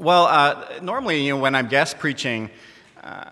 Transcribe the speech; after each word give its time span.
Well, 0.00 0.24
uh, 0.24 0.80
normally, 0.80 1.22
you 1.22 1.34
know, 1.34 1.42
when 1.42 1.54
I'm 1.54 1.68
guest 1.68 1.98
preaching, 1.98 2.50
uh, 3.04 3.30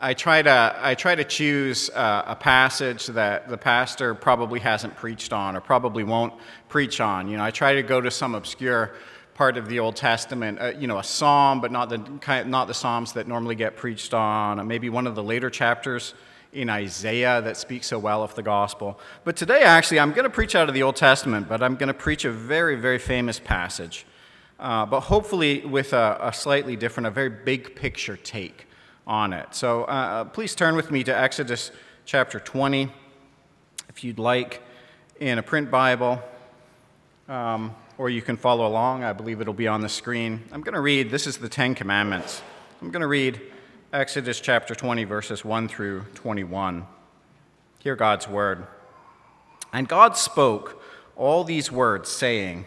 I 0.00 0.14
try 0.14 0.40
to 0.42 0.78
I 0.80 0.94
try 0.94 1.14
to 1.14 1.24
choose 1.24 1.90
uh, 1.90 2.22
a 2.26 2.36
passage 2.36 3.06
that 3.08 3.48
the 3.48 3.56
pastor 3.58 4.14
probably 4.14 4.60
hasn't 4.60 4.94
preached 4.94 5.32
on 5.32 5.56
or 5.56 5.60
probably 5.60 6.04
won't 6.04 6.34
preach 6.68 7.00
on. 7.00 7.28
You 7.28 7.38
know, 7.38 7.44
I 7.44 7.50
try 7.50 7.74
to 7.74 7.82
go 7.82 8.00
to 8.00 8.10
some 8.10 8.36
obscure 8.36 8.92
part 9.34 9.56
of 9.56 9.68
the 9.68 9.80
Old 9.80 9.96
Testament, 9.96 10.60
uh, 10.60 10.72
you 10.78 10.86
know, 10.86 10.98
a 10.98 11.04
psalm, 11.04 11.60
but 11.60 11.72
not 11.72 11.88
the 11.88 12.44
not 12.44 12.68
the 12.68 12.74
psalms 12.74 13.12
that 13.14 13.26
normally 13.26 13.56
get 13.56 13.76
preached 13.76 14.14
on. 14.14 14.60
Or 14.60 14.64
maybe 14.64 14.88
one 14.88 15.08
of 15.08 15.16
the 15.16 15.24
later 15.24 15.50
chapters 15.50 16.14
in 16.52 16.70
Isaiah 16.70 17.42
that 17.42 17.56
speaks 17.56 17.88
so 17.88 17.98
well 17.98 18.22
of 18.22 18.34
the 18.36 18.42
gospel. 18.42 19.00
But 19.24 19.36
today, 19.36 19.62
actually, 19.62 19.98
I'm 19.98 20.12
going 20.12 20.24
to 20.24 20.30
preach 20.30 20.54
out 20.54 20.68
of 20.68 20.74
the 20.74 20.84
Old 20.84 20.96
Testament, 20.96 21.48
but 21.48 21.62
I'm 21.62 21.74
going 21.74 21.88
to 21.88 21.94
preach 21.94 22.24
a 22.24 22.30
very, 22.30 22.76
very 22.76 22.98
famous 22.98 23.40
passage, 23.40 24.06
uh, 24.58 24.86
but 24.86 25.00
hopefully 25.00 25.64
with 25.64 25.92
a, 25.92 26.18
a, 26.20 26.32
slightly 26.32 26.76
different, 26.76 27.06
a 27.06 27.10
very 27.10 27.28
big 27.28 27.74
picture 27.74 28.16
take 28.16 28.66
on 29.06 29.32
it. 29.32 29.54
So 29.54 29.82
uh, 29.82 29.86
uh 29.86 30.24
please 30.24 30.54
turn 30.54 30.76
with 30.76 30.90
me 30.90 31.04
to 31.04 31.16
Exodus 31.16 31.70
chapter 32.04 32.40
20, 32.40 32.90
if 33.88 34.02
you'd 34.02 34.18
like, 34.18 34.62
in 35.20 35.38
a 35.38 35.42
print 35.42 35.70
Bible. 35.70 36.22
Um, 37.28 37.74
or 37.98 38.10
you 38.10 38.22
can 38.22 38.36
follow 38.36 38.66
along. 38.66 39.04
I 39.04 39.12
believe 39.12 39.40
it'll 39.40 39.54
be 39.54 39.68
on 39.68 39.80
the 39.80 39.88
screen. 39.88 40.42
I'm 40.52 40.60
going 40.60 40.74
to 40.74 40.80
read, 40.80 41.10
this 41.10 41.26
is 41.26 41.38
the 41.38 41.48
Ten 41.48 41.74
Commandments. 41.74 42.42
I'm 42.82 42.90
going 42.90 43.00
to 43.00 43.06
read 43.06 43.40
Exodus 43.92 44.40
chapter 44.40 44.74
20, 44.74 45.04
verses 45.04 45.44
1 45.44 45.68
through 45.68 46.04
21. 46.14 46.86
Hear 47.78 47.96
God's 47.96 48.28
word. 48.28 48.66
And 49.72 49.88
God 49.88 50.16
spoke 50.16 50.82
all 51.16 51.44
these 51.44 51.72
words, 51.72 52.10
saying, 52.10 52.66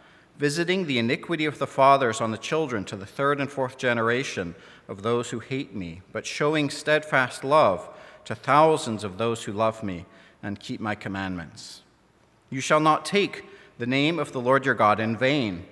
visiting 0.41 0.87
the 0.87 0.97
iniquity 0.97 1.45
of 1.45 1.59
the 1.59 1.67
fathers 1.67 2.19
on 2.19 2.31
the 2.31 2.37
children 2.37 2.83
to 2.83 2.95
the 2.95 3.05
third 3.05 3.39
and 3.39 3.51
fourth 3.51 3.77
generation 3.77 4.55
of 4.87 5.03
those 5.03 5.29
who 5.29 5.39
hate 5.39 5.75
me, 5.75 6.01
but 6.11 6.25
showing 6.25 6.67
steadfast 6.67 7.43
love 7.43 7.87
to 8.25 8.33
thousands 8.33 9.03
of 9.03 9.19
those 9.19 9.43
who 9.43 9.53
love 9.53 9.83
me 9.83 10.05
and 10.41 10.59
keep 10.59 10.81
my 10.81 10.95
commandments. 10.95 11.83
You 12.49 12.59
shall 12.59 12.79
not 12.79 13.05
take 13.05 13.45
the 13.77 13.85
name 13.85 14.17
of 14.17 14.31
the 14.31 14.41
Lord 14.41 14.65
your 14.65 14.75
God 14.75 14.99
in 14.99 15.15
vain 15.15 15.65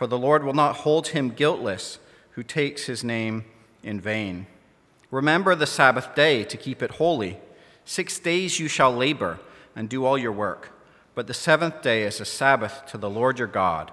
for 0.00 0.06
the 0.06 0.16
Lord 0.16 0.44
will 0.44 0.54
not 0.54 0.76
hold 0.76 1.08
him 1.08 1.28
guiltless 1.28 1.98
who 2.30 2.42
takes 2.42 2.84
his 2.84 3.04
name 3.04 3.44
in 3.82 4.00
vain. 4.00 4.46
Remember 5.10 5.54
the 5.54 5.66
Sabbath 5.66 6.14
day 6.14 6.42
to 6.42 6.56
keep 6.56 6.82
it 6.82 6.92
holy. 6.92 7.36
Six 7.84 8.18
days 8.18 8.58
you 8.58 8.66
shall 8.66 8.90
labor 8.90 9.40
and 9.76 9.90
do 9.90 10.06
all 10.06 10.16
your 10.16 10.32
work, 10.32 10.70
but 11.14 11.26
the 11.26 11.34
seventh 11.34 11.82
day 11.82 12.04
is 12.04 12.18
a 12.18 12.24
Sabbath 12.24 12.86
to 12.86 12.96
the 12.96 13.10
Lord 13.10 13.38
your 13.38 13.46
God. 13.46 13.92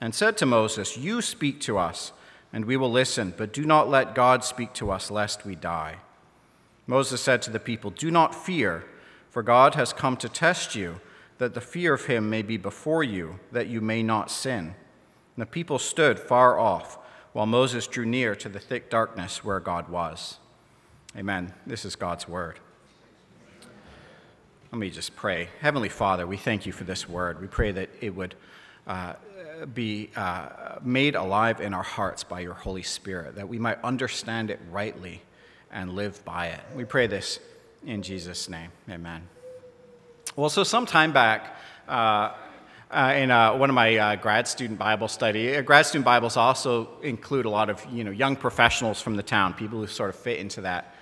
and 0.00 0.14
said 0.14 0.36
to 0.38 0.46
Moses, 0.46 0.96
You 0.96 1.22
speak 1.22 1.60
to 1.62 1.78
us, 1.78 2.12
and 2.52 2.64
we 2.64 2.76
will 2.76 2.90
listen, 2.90 3.34
but 3.36 3.52
do 3.52 3.64
not 3.64 3.88
let 3.88 4.14
God 4.14 4.44
speak 4.44 4.72
to 4.74 4.90
us, 4.90 5.10
lest 5.10 5.44
we 5.44 5.54
die. 5.54 5.96
Moses 6.86 7.20
said 7.20 7.42
to 7.42 7.50
the 7.50 7.60
people, 7.60 7.90
Do 7.90 8.10
not 8.10 8.34
fear. 8.34 8.84
For 9.30 9.42
God 9.42 9.74
has 9.74 9.92
come 9.92 10.16
to 10.18 10.28
test 10.28 10.76
you, 10.76 11.00
that 11.38 11.54
the 11.54 11.60
fear 11.60 11.92
of 11.92 12.06
him 12.06 12.30
may 12.30 12.42
be 12.42 12.56
before 12.56 13.02
you, 13.02 13.40
that 13.50 13.66
you 13.66 13.80
may 13.80 14.00
not 14.00 14.30
sin. 14.30 14.76
And 15.34 15.42
the 15.42 15.46
people 15.46 15.80
stood 15.80 16.20
far 16.20 16.56
off, 16.56 16.98
while 17.32 17.46
Moses 17.46 17.88
drew 17.88 18.06
near 18.06 18.36
to 18.36 18.48
the 18.48 18.60
thick 18.60 18.88
darkness 18.88 19.42
where 19.42 19.58
God 19.58 19.88
was. 19.88 20.38
Amen. 21.16 21.52
This 21.66 21.84
is 21.84 21.96
God's 21.96 22.28
word. 22.28 22.60
Let 24.70 24.78
me 24.78 24.90
just 24.90 25.16
pray. 25.16 25.48
Heavenly 25.60 25.88
Father, 25.88 26.28
we 26.28 26.36
thank 26.36 26.64
you 26.64 26.70
for 26.70 26.84
this 26.84 27.08
word. 27.08 27.40
We 27.40 27.48
pray 27.48 27.72
that 27.72 27.90
it 28.00 28.14
would 28.14 28.36
uh, 28.86 29.14
be 29.72 30.10
uh, 30.16 30.78
made 30.82 31.14
alive 31.14 31.60
in 31.60 31.74
our 31.74 31.82
hearts 31.82 32.24
by 32.24 32.40
your 32.40 32.54
Holy 32.54 32.82
Spirit, 32.82 33.36
that 33.36 33.48
we 33.48 33.58
might 33.58 33.82
understand 33.82 34.50
it 34.50 34.60
rightly 34.70 35.22
and 35.70 35.94
live 35.94 36.24
by 36.24 36.48
it. 36.48 36.60
We 36.74 36.84
pray 36.84 37.06
this 37.06 37.38
in 37.86 38.02
Jesus' 38.02 38.48
name, 38.48 38.70
amen. 38.88 39.28
Well, 40.36 40.48
so 40.48 40.64
some 40.64 40.86
time 40.86 41.12
back, 41.12 41.56
uh, 41.88 42.32
uh, 42.90 43.14
in 43.16 43.30
uh, 43.30 43.54
one 43.56 43.70
of 43.70 43.74
my 43.74 43.96
uh, 43.96 44.16
grad 44.16 44.46
student 44.46 44.78
Bible 44.78 45.08
study, 45.08 45.56
uh, 45.56 45.62
grad 45.62 45.84
student 45.86 46.04
Bibles 46.04 46.36
also 46.36 46.88
include 47.02 47.44
a 47.44 47.50
lot 47.50 47.68
of 47.68 47.84
you 47.92 48.04
know 48.04 48.10
young 48.10 48.36
professionals 48.36 49.00
from 49.00 49.16
the 49.16 49.22
town, 49.22 49.54
people 49.54 49.80
who 49.80 49.86
sort 49.86 50.10
of 50.10 50.16
fit 50.16 50.38
into 50.38 50.60
that 50.60 50.94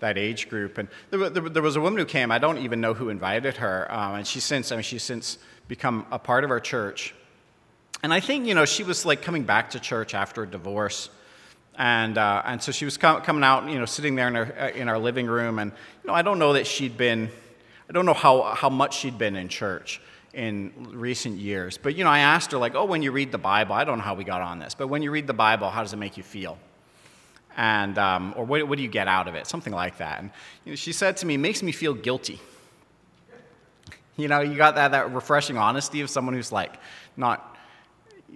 that 0.00 0.18
age 0.18 0.48
group. 0.48 0.76
And 0.78 0.88
there, 1.10 1.30
there, 1.30 1.48
there 1.48 1.62
was 1.62 1.76
a 1.76 1.80
woman 1.80 1.98
who 1.98 2.04
came. 2.04 2.30
I 2.30 2.38
don't 2.38 2.58
even 2.58 2.80
know 2.80 2.94
who 2.94 3.08
invited 3.08 3.56
her, 3.58 3.90
um, 3.92 4.16
and 4.16 4.26
she's 4.26 4.44
since 4.44 4.72
I 4.72 4.76
mean 4.76 4.82
she's 4.82 5.02
since 5.02 5.38
become 5.68 6.06
a 6.10 6.18
part 6.18 6.44
of 6.44 6.50
our 6.50 6.60
church. 6.60 7.14
And 8.02 8.12
I 8.12 8.20
think 8.20 8.46
you 8.46 8.54
know 8.54 8.64
she 8.64 8.82
was 8.82 9.04
like 9.04 9.22
coming 9.22 9.44
back 9.44 9.70
to 9.70 9.80
church 9.80 10.14
after 10.14 10.42
a 10.42 10.46
divorce. 10.46 11.10
And, 11.78 12.16
uh, 12.16 12.42
and 12.46 12.62
so 12.62 12.72
she 12.72 12.86
was 12.86 12.96
com- 12.96 13.20
coming 13.20 13.44
out, 13.44 13.68
you 13.68 13.78
know, 13.78 13.84
sitting 13.84 14.14
there 14.14 14.28
in, 14.28 14.34
her, 14.34 14.56
uh, 14.58 14.68
in 14.70 14.88
our 14.88 14.98
living 14.98 15.26
room. 15.26 15.58
And, 15.58 15.72
you 16.02 16.08
know, 16.08 16.14
I 16.14 16.22
don't 16.22 16.38
know 16.38 16.54
that 16.54 16.66
she'd 16.66 16.96
been, 16.96 17.28
I 17.88 17.92
don't 17.92 18.06
know 18.06 18.14
how, 18.14 18.54
how 18.54 18.70
much 18.70 18.96
she'd 18.98 19.18
been 19.18 19.36
in 19.36 19.48
church 19.48 20.00
in 20.32 20.72
recent 20.92 21.36
years. 21.36 21.76
But, 21.76 21.94
you 21.94 22.04
know, 22.04 22.08
I 22.08 22.20
asked 22.20 22.52
her, 22.52 22.58
like, 22.58 22.74
oh, 22.74 22.86
when 22.86 23.02
you 23.02 23.12
read 23.12 23.30
the 23.30 23.36
Bible, 23.36 23.74
I 23.74 23.84
don't 23.84 23.98
know 23.98 24.04
how 24.04 24.14
we 24.14 24.24
got 24.24 24.40
on 24.40 24.58
this, 24.58 24.74
but 24.74 24.88
when 24.88 25.02
you 25.02 25.10
read 25.10 25.26
the 25.26 25.34
Bible, 25.34 25.68
how 25.68 25.82
does 25.82 25.92
it 25.92 25.98
make 25.98 26.16
you 26.16 26.22
feel? 26.22 26.56
And, 27.58 27.98
um, 27.98 28.32
or 28.38 28.46
what, 28.46 28.66
what 28.66 28.78
do 28.78 28.82
you 28.82 28.88
get 28.88 29.06
out 29.06 29.28
of 29.28 29.34
it? 29.34 29.46
Something 29.46 29.74
like 29.74 29.98
that. 29.98 30.20
And 30.20 30.30
you 30.64 30.72
know, 30.72 30.76
she 30.76 30.92
said 30.92 31.18
to 31.18 31.26
me, 31.26 31.36
makes 31.36 31.62
me 31.62 31.72
feel 31.72 31.92
guilty. 31.92 32.40
You 34.16 34.28
know, 34.28 34.40
you 34.40 34.56
got 34.56 34.76
that, 34.76 34.92
that 34.92 35.12
refreshing 35.12 35.58
honesty 35.58 36.00
of 36.00 36.08
someone 36.08 36.34
who's 36.34 36.52
like 36.52 36.72
not, 37.18 37.55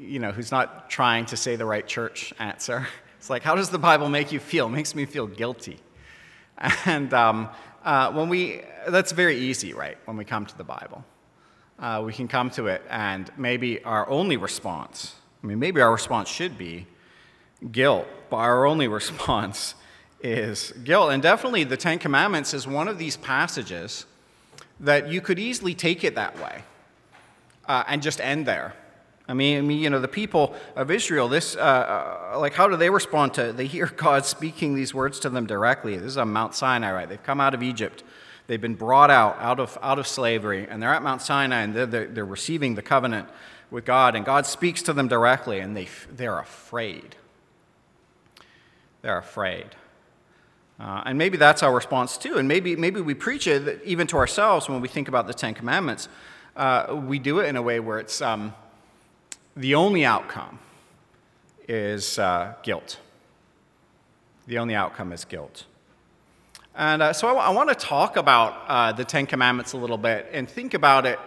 you 0.01 0.19
know, 0.19 0.33
who's 0.33 0.51
not 0.51 0.89
trying 0.89 1.27
to 1.27 1.37
say 1.37 1.57
the 1.57 1.67
right 1.67 1.87
church 1.87 2.33
answer. 2.39 2.87
It's 3.19 3.29
like, 3.29 3.43
how 3.43 3.55
does 3.55 3.69
the 3.69 3.79
Bible 3.79 4.09
make 4.09 4.33
you 4.33 4.41
feel? 4.41 4.65
It 4.65 4.71
makes 4.71 4.95
me 4.95 5.05
feel 5.05 5.27
guilty. 5.27 5.79
And 6.87 7.13
um, 7.13 7.51
uh, 7.85 8.11
when 8.13 8.31
we, 8.31 8.63
that's 8.89 9.13
very 9.13 9.37
easy, 9.37 9.75
right? 9.75 9.99
When 10.07 10.17
we 10.17 10.25
come 10.25 10.47
to 10.47 10.57
the 10.57 10.65
Bible, 10.65 11.05
uh, 11.79 12.03
we 12.03 12.15
can 12.15 12.29
come 12.29 12.49
to 12.53 12.69
it, 12.69 12.83
and 12.89 13.31
maybe 13.37 13.85
our 13.85 14.09
only 14.09 14.39
response, 14.39 15.17
I 15.45 15.47
mean, 15.47 15.59
maybe 15.59 15.83
our 15.83 15.93
response 15.93 16.31
should 16.31 16.57
be 16.57 16.87
guilt, 17.71 18.07
but 18.31 18.39
our 18.39 18.65
only 18.65 18.89
response 19.01 19.75
is 20.23 20.73
guilt. 20.83 21.13
And 21.13 21.23
definitely, 21.23 21.65
the 21.65 21.77
Ten 21.77 21.99
Commandments 21.99 22.55
is 22.55 22.67
one 22.67 22.89
of 22.89 22.97
these 22.99 23.19
passages 23.19 24.07
that 24.81 25.09
you 25.09 25.21
could 25.21 25.39
easily 25.39 25.75
take 25.75 26.05
it 26.05 26.15
that 26.15 26.39
way 26.39 26.63
uh, 27.69 27.85
and 27.87 28.01
just 28.01 28.19
end 28.23 28.47
there. 28.47 28.75
I 29.31 29.33
mean, 29.33 29.71
you 29.71 29.89
know, 29.91 30.01
the 30.01 30.09
people 30.09 30.57
of 30.75 30.91
Israel, 30.91 31.29
this, 31.29 31.55
uh, 31.55 32.33
uh, 32.35 32.39
like, 32.41 32.53
how 32.53 32.67
do 32.67 32.77
they 32.77 32.91
respond 32.91 33.33
to, 33.35 33.53
they 33.53 33.67
hear 33.67 33.87
God 33.97 34.27
speaking 34.27 34.75
these 34.75 34.93
words 34.93 35.21
to 35.21 35.31
them 35.31 35.47
directly. 35.47 35.97
This 35.97 36.07
is 36.07 36.19
on 36.19 36.33
Mount 36.33 36.55
Sinai, 36.55 36.93
right? 36.93 37.09
They've 37.09 37.23
come 37.23 37.41
out 37.41 37.55
of 37.55 37.63
Egypt. 37.63 38.03
They've 38.49 38.61
been 38.61 38.75
brought 38.75 39.11
out, 39.11 39.37
out 39.39 39.61
of, 39.61 39.79
out 39.83 40.01
of 40.01 40.09
slavery, 40.09 40.67
and 40.69 40.83
they're 40.83 40.93
at 40.93 41.05
Mount 41.05 41.23
Sinai, 41.23 41.61
and 41.61 41.75
they're, 41.75 41.87
they're, 41.87 42.07
they're 42.09 42.25
receiving 42.25 42.75
the 42.75 42.83
covenant 42.83 43.29
with 43.71 43.85
God, 43.85 44.17
and 44.17 44.25
God 44.25 44.47
speaks 44.47 44.83
to 44.83 44.93
them 44.93 45.07
directly, 45.07 45.61
and 45.61 45.77
they, 45.77 45.87
they're 46.11 46.41
afraid. 46.41 47.15
They're 49.03 49.19
afraid. 49.19 49.67
Uh, 50.81 51.03
and 51.07 51.17
maybe 51.17 51.37
that's 51.37 51.63
our 51.63 51.73
response 51.73 52.19
too. 52.19 52.39
And 52.39 52.49
maybe, 52.49 52.75
maybe 52.75 53.01
we 53.01 53.15
preach 53.15 53.47
it 53.47 53.81
even 53.85 54.09
to 54.09 54.17
ourselves 54.17 54.69
when 54.69 54.81
we 54.81 54.89
think 54.89 55.07
about 55.07 55.29
the 55.29 55.35
Ten 55.35 55.55
Commandments. 55.55 56.09
Uh, 56.57 57.01
we 57.07 57.21
do 57.21 57.39
it 57.39 57.47
in 57.47 57.55
a 57.55 57.63
way 57.63 57.79
where 57.79 58.01
it's 58.01 58.21
um, 58.21 58.53
the 59.57 59.75
only 59.75 60.05
outcome 60.05 60.59
is 61.69 62.19
uh, 62.19 62.55
guilt. 62.63 62.99
The 64.47 64.59
only 64.59 64.75
outcome 64.75 65.13
is 65.13 65.25
guilt. 65.25 65.65
And 66.75 67.03
uh, 67.03 67.13
so 67.13 67.29
I, 67.29 67.31
w- 67.31 67.47
I 67.47 67.51
want 67.51 67.69
to 67.69 67.75
talk 67.75 68.17
about 68.17 68.65
uh, 68.69 68.93
the 68.93 69.05
Ten 69.05 69.27
Commandments 69.27 69.73
a 69.73 69.77
little 69.77 69.99
bit 69.99 70.29
and 70.33 70.49
think 70.49 70.75
about 70.75 71.05
it 71.07 71.19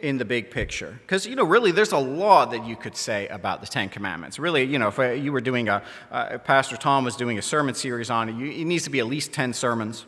in 0.00 0.18
the 0.18 0.24
big 0.24 0.50
picture. 0.50 0.98
Because, 1.02 1.26
you 1.26 1.34
know, 1.34 1.44
really, 1.44 1.72
there's 1.72 1.92
a 1.92 1.98
lot 1.98 2.50
that 2.50 2.64
you 2.66 2.76
could 2.76 2.96
say 2.96 3.28
about 3.28 3.60
the 3.60 3.66
Ten 3.66 3.88
Commandments. 3.88 4.38
Really, 4.38 4.64
you 4.64 4.78
know, 4.78 4.88
if 4.88 4.98
uh, 4.98 5.10
you 5.10 5.32
were 5.32 5.40
doing 5.40 5.68
a, 5.68 5.82
uh, 6.10 6.38
Pastor 6.38 6.76
Tom 6.76 7.04
was 7.04 7.16
doing 7.16 7.38
a 7.38 7.42
sermon 7.42 7.74
series 7.74 8.10
on 8.10 8.28
it, 8.28 8.36
you, 8.36 8.50
it 8.50 8.64
needs 8.64 8.84
to 8.84 8.90
be 8.90 8.98
at 8.98 9.06
least 9.06 9.32
10 9.32 9.54
sermons. 9.54 10.06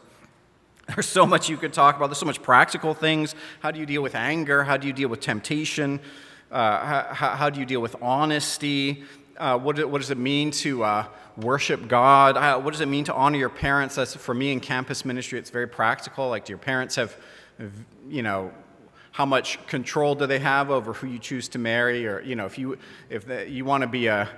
There's 0.89 1.07
so 1.07 1.27
much 1.27 1.49
you 1.49 1.57
could 1.57 1.73
talk 1.73 1.97
about. 1.97 2.09
There's 2.09 2.19
so 2.19 2.27
much 2.27 2.43
practical 2.43 2.95
things. 2.95 3.35
How 3.61 3.71
do 3.71 3.81
you 3.81 3.87
deal 3.87 4.03
with 4.03 4.15
anger? 4.15 4.65
How 4.65 4.77
do 4.77 4.87
you 4.87 4.93
deal 4.93 5.09
with 5.09 5.21
temptation? 5.21 6.01
Uh, 6.51 7.13
how, 7.13 7.37
how, 7.37 7.51
do 7.51 7.61
you 7.61 7.67
deal 7.67 7.81
with 7.81 7.95
honesty? 8.01 9.05
Uh, 9.37 9.59
what, 9.59 9.79
what, 9.91 10.01
does 10.01 10.11
it 10.11 10.17
mean 10.19 10.51
to 10.51 10.83
uh, 10.83 11.07
worship 11.37 11.89
God? 11.89 12.37
Uh, 12.37 12.59
what 12.59 12.71
does 12.73 12.81
it 12.81 12.89
mean 12.89 13.05
to 13.05 13.15
honor 13.15 13.37
your 13.37 13.51
parents? 13.51 13.97
That's, 13.97 14.15
for 14.15 14.35
me 14.35 14.53
in 14.53 14.61
campus 14.61 15.05
ministry, 15.05 15.39
it's 15.39 15.51
very 15.51 15.69
practical. 15.69 16.31
Like, 16.31 16.47
do 16.47 16.53
your 16.53 16.59
parents 16.59 16.97
have, 16.97 17.15
you 18.09 18.23
know, 18.23 18.51
how 19.13 19.27
much 19.27 19.65
control 19.67 20.15
do 20.15 20.27
they 20.27 20.39
have 20.39 20.71
over 20.71 20.93
who 20.93 21.07
you 21.07 21.19
choose 21.19 21.49
to 21.49 21.59
marry 21.59 22.07
or 22.07 22.21
you 22.21 22.37
know 22.37 22.47
if 22.47 22.57
you 22.57 22.79
if 23.11 23.27
you 23.49 23.65
want 23.65 23.83
to 23.83 23.89
be 23.89 24.07
a, 24.07 24.29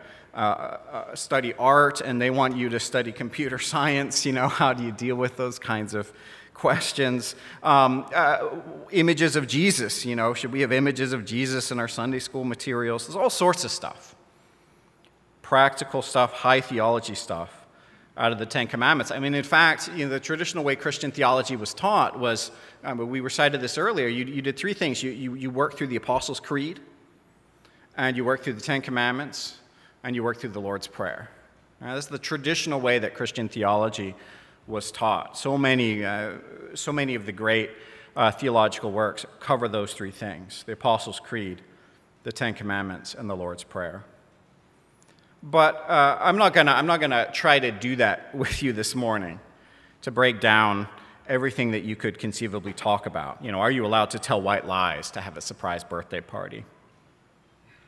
study 1.12 1.52
art 1.58 2.00
and 2.00 2.22
they 2.22 2.30
want 2.30 2.56
you 2.56 2.70
to 2.70 2.80
study 2.80 3.12
computer 3.12 3.58
science 3.72 4.24
you 4.24 4.32
know 4.32 4.48
how 4.48 4.72
do 4.72 4.82
you 4.82 4.92
deal 4.92 5.16
with 5.16 5.36
those 5.36 5.58
kinds 5.58 5.92
of 5.92 6.10
questions 6.60 7.34
um, 7.62 8.06
uh, 8.14 8.50
images 8.92 9.34
of 9.34 9.46
jesus 9.46 10.04
you 10.04 10.14
know 10.14 10.34
should 10.34 10.52
we 10.52 10.60
have 10.60 10.72
images 10.72 11.14
of 11.14 11.24
jesus 11.24 11.72
in 11.72 11.80
our 11.80 11.88
sunday 11.88 12.18
school 12.18 12.44
materials 12.44 13.06
there's 13.06 13.16
all 13.16 13.30
sorts 13.30 13.64
of 13.64 13.70
stuff 13.70 14.14
practical 15.40 16.02
stuff 16.02 16.32
high 16.34 16.60
theology 16.60 17.14
stuff 17.14 17.60
out 18.20 18.32
of 18.32 18.38
the 18.38 18.44
Ten 18.46 18.66
Commandments. 18.66 19.10
I 19.10 19.18
mean, 19.18 19.34
in 19.34 19.42
fact, 19.42 19.90
you 19.96 20.04
know, 20.04 20.10
the 20.10 20.20
traditional 20.20 20.62
way 20.62 20.76
Christian 20.76 21.10
theology 21.10 21.56
was 21.56 21.72
taught 21.72 22.18
was, 22.18 22.50
um, 22.84 22.98
we 23.08 23.20
recited 23.20 23.62
this 23.62 23.78
earlier, 23.78 24.08
you, 24.08 24.26
you 24.26 24.42
did 24.42 24.58
three 24.58 24.74
things. 24.74 25.02
You, 25.02 25.10
you, 25.10 25.34
you 25.34 25.50
worked 25.50 25.78
through 25.78 25.86
the 25.86 25.96
Apostles' 25.96 26.38
Creed, 26.38 26.80
and 27.96 28.16
you 28.16 28.24
worked 28.24 28.44
through 28.44 28.52
the 28.52 28.60
Ten 28.60 28.82
Commandments, 28.82 29.58
and 30.04 30.14
you 30.14 30.22
worked 30.22 30.40
through 30.40 30.50
the 30.50 30.60
Lord's 30.60 30.86
Prayer. 30.86 31.30
Now, 31.80 31.94
this 31.94 32.04
is 32.04 32.10
the 32.10 32.18
traditional 32.18 32.78
way 32.78 32.98
that 32.98 33.14
Christian 33.14 33.48
theology 33.48 34.14
was 34.70 34.90
taught. 34.90 35.36
So 35.36 35.58
many, 35.58 36.04
uh, 36.04 36.34
so 36.74 36.92
many 36.92 37.14
of 37.14 37.26
the 37.26 37.32
great 37.32 37.70
uh, 38.16 38.30
theological 38.30 38.92
works 38.92 39.26
cover 39.40 39.68
those 39.68 39.92
three 39.92 40.10
things 40.10 40.62
the 40.64 40.72
Apostles' 40.72 41.20
Creed, 41.20 41.62
the 42.22 42.32
Ten 42.32 42.54
Commandments, 42.54 43.14
and 43.14 43.28
the 43.28 43.36
Lord's 43.36 43.64
Prayer. 43.64 44.04
But 45.42 45.84
uh, 45.88 46.18
I'm 46.20 46.36
not 46.36 46.52
going 46.52 46.66
to 46.66 46.72
I'm 46.72 46.86
not 46.86 47.00
gonna 47.00 47.30
try 47.32 47.58
to 47.58 47.70
do 47.70 47.96
that 47.96 48.34
with 48.42 48.62
you 48.62 48.72
this 48.72 48.94
morning 48.94 49.40
to 50.02 50.10
break 50.10 50.40
down 50.40 50.88
everything 51.28 51.70
that 51.70 51.84
you 51.84 51.96
could 51.96 52.18
conceivably 52.18 52.72
talk 52.72 53.06
about. 53.06 53.42
You 53.44 53.52
know, 53.52 53.60
are 53.60 53.70
you 53.70 53.86
allowed 53.86 54.10
to 54.10 54.18
tell 54.18 54.40
white 54.40 54.66
lies 54.66 55.10
to 55.12 55.20
have 55.20 55.36
a 55.36 55.40
surprise 55.40 55.84
birthday 55.84 56.20
party? 56.20 56.64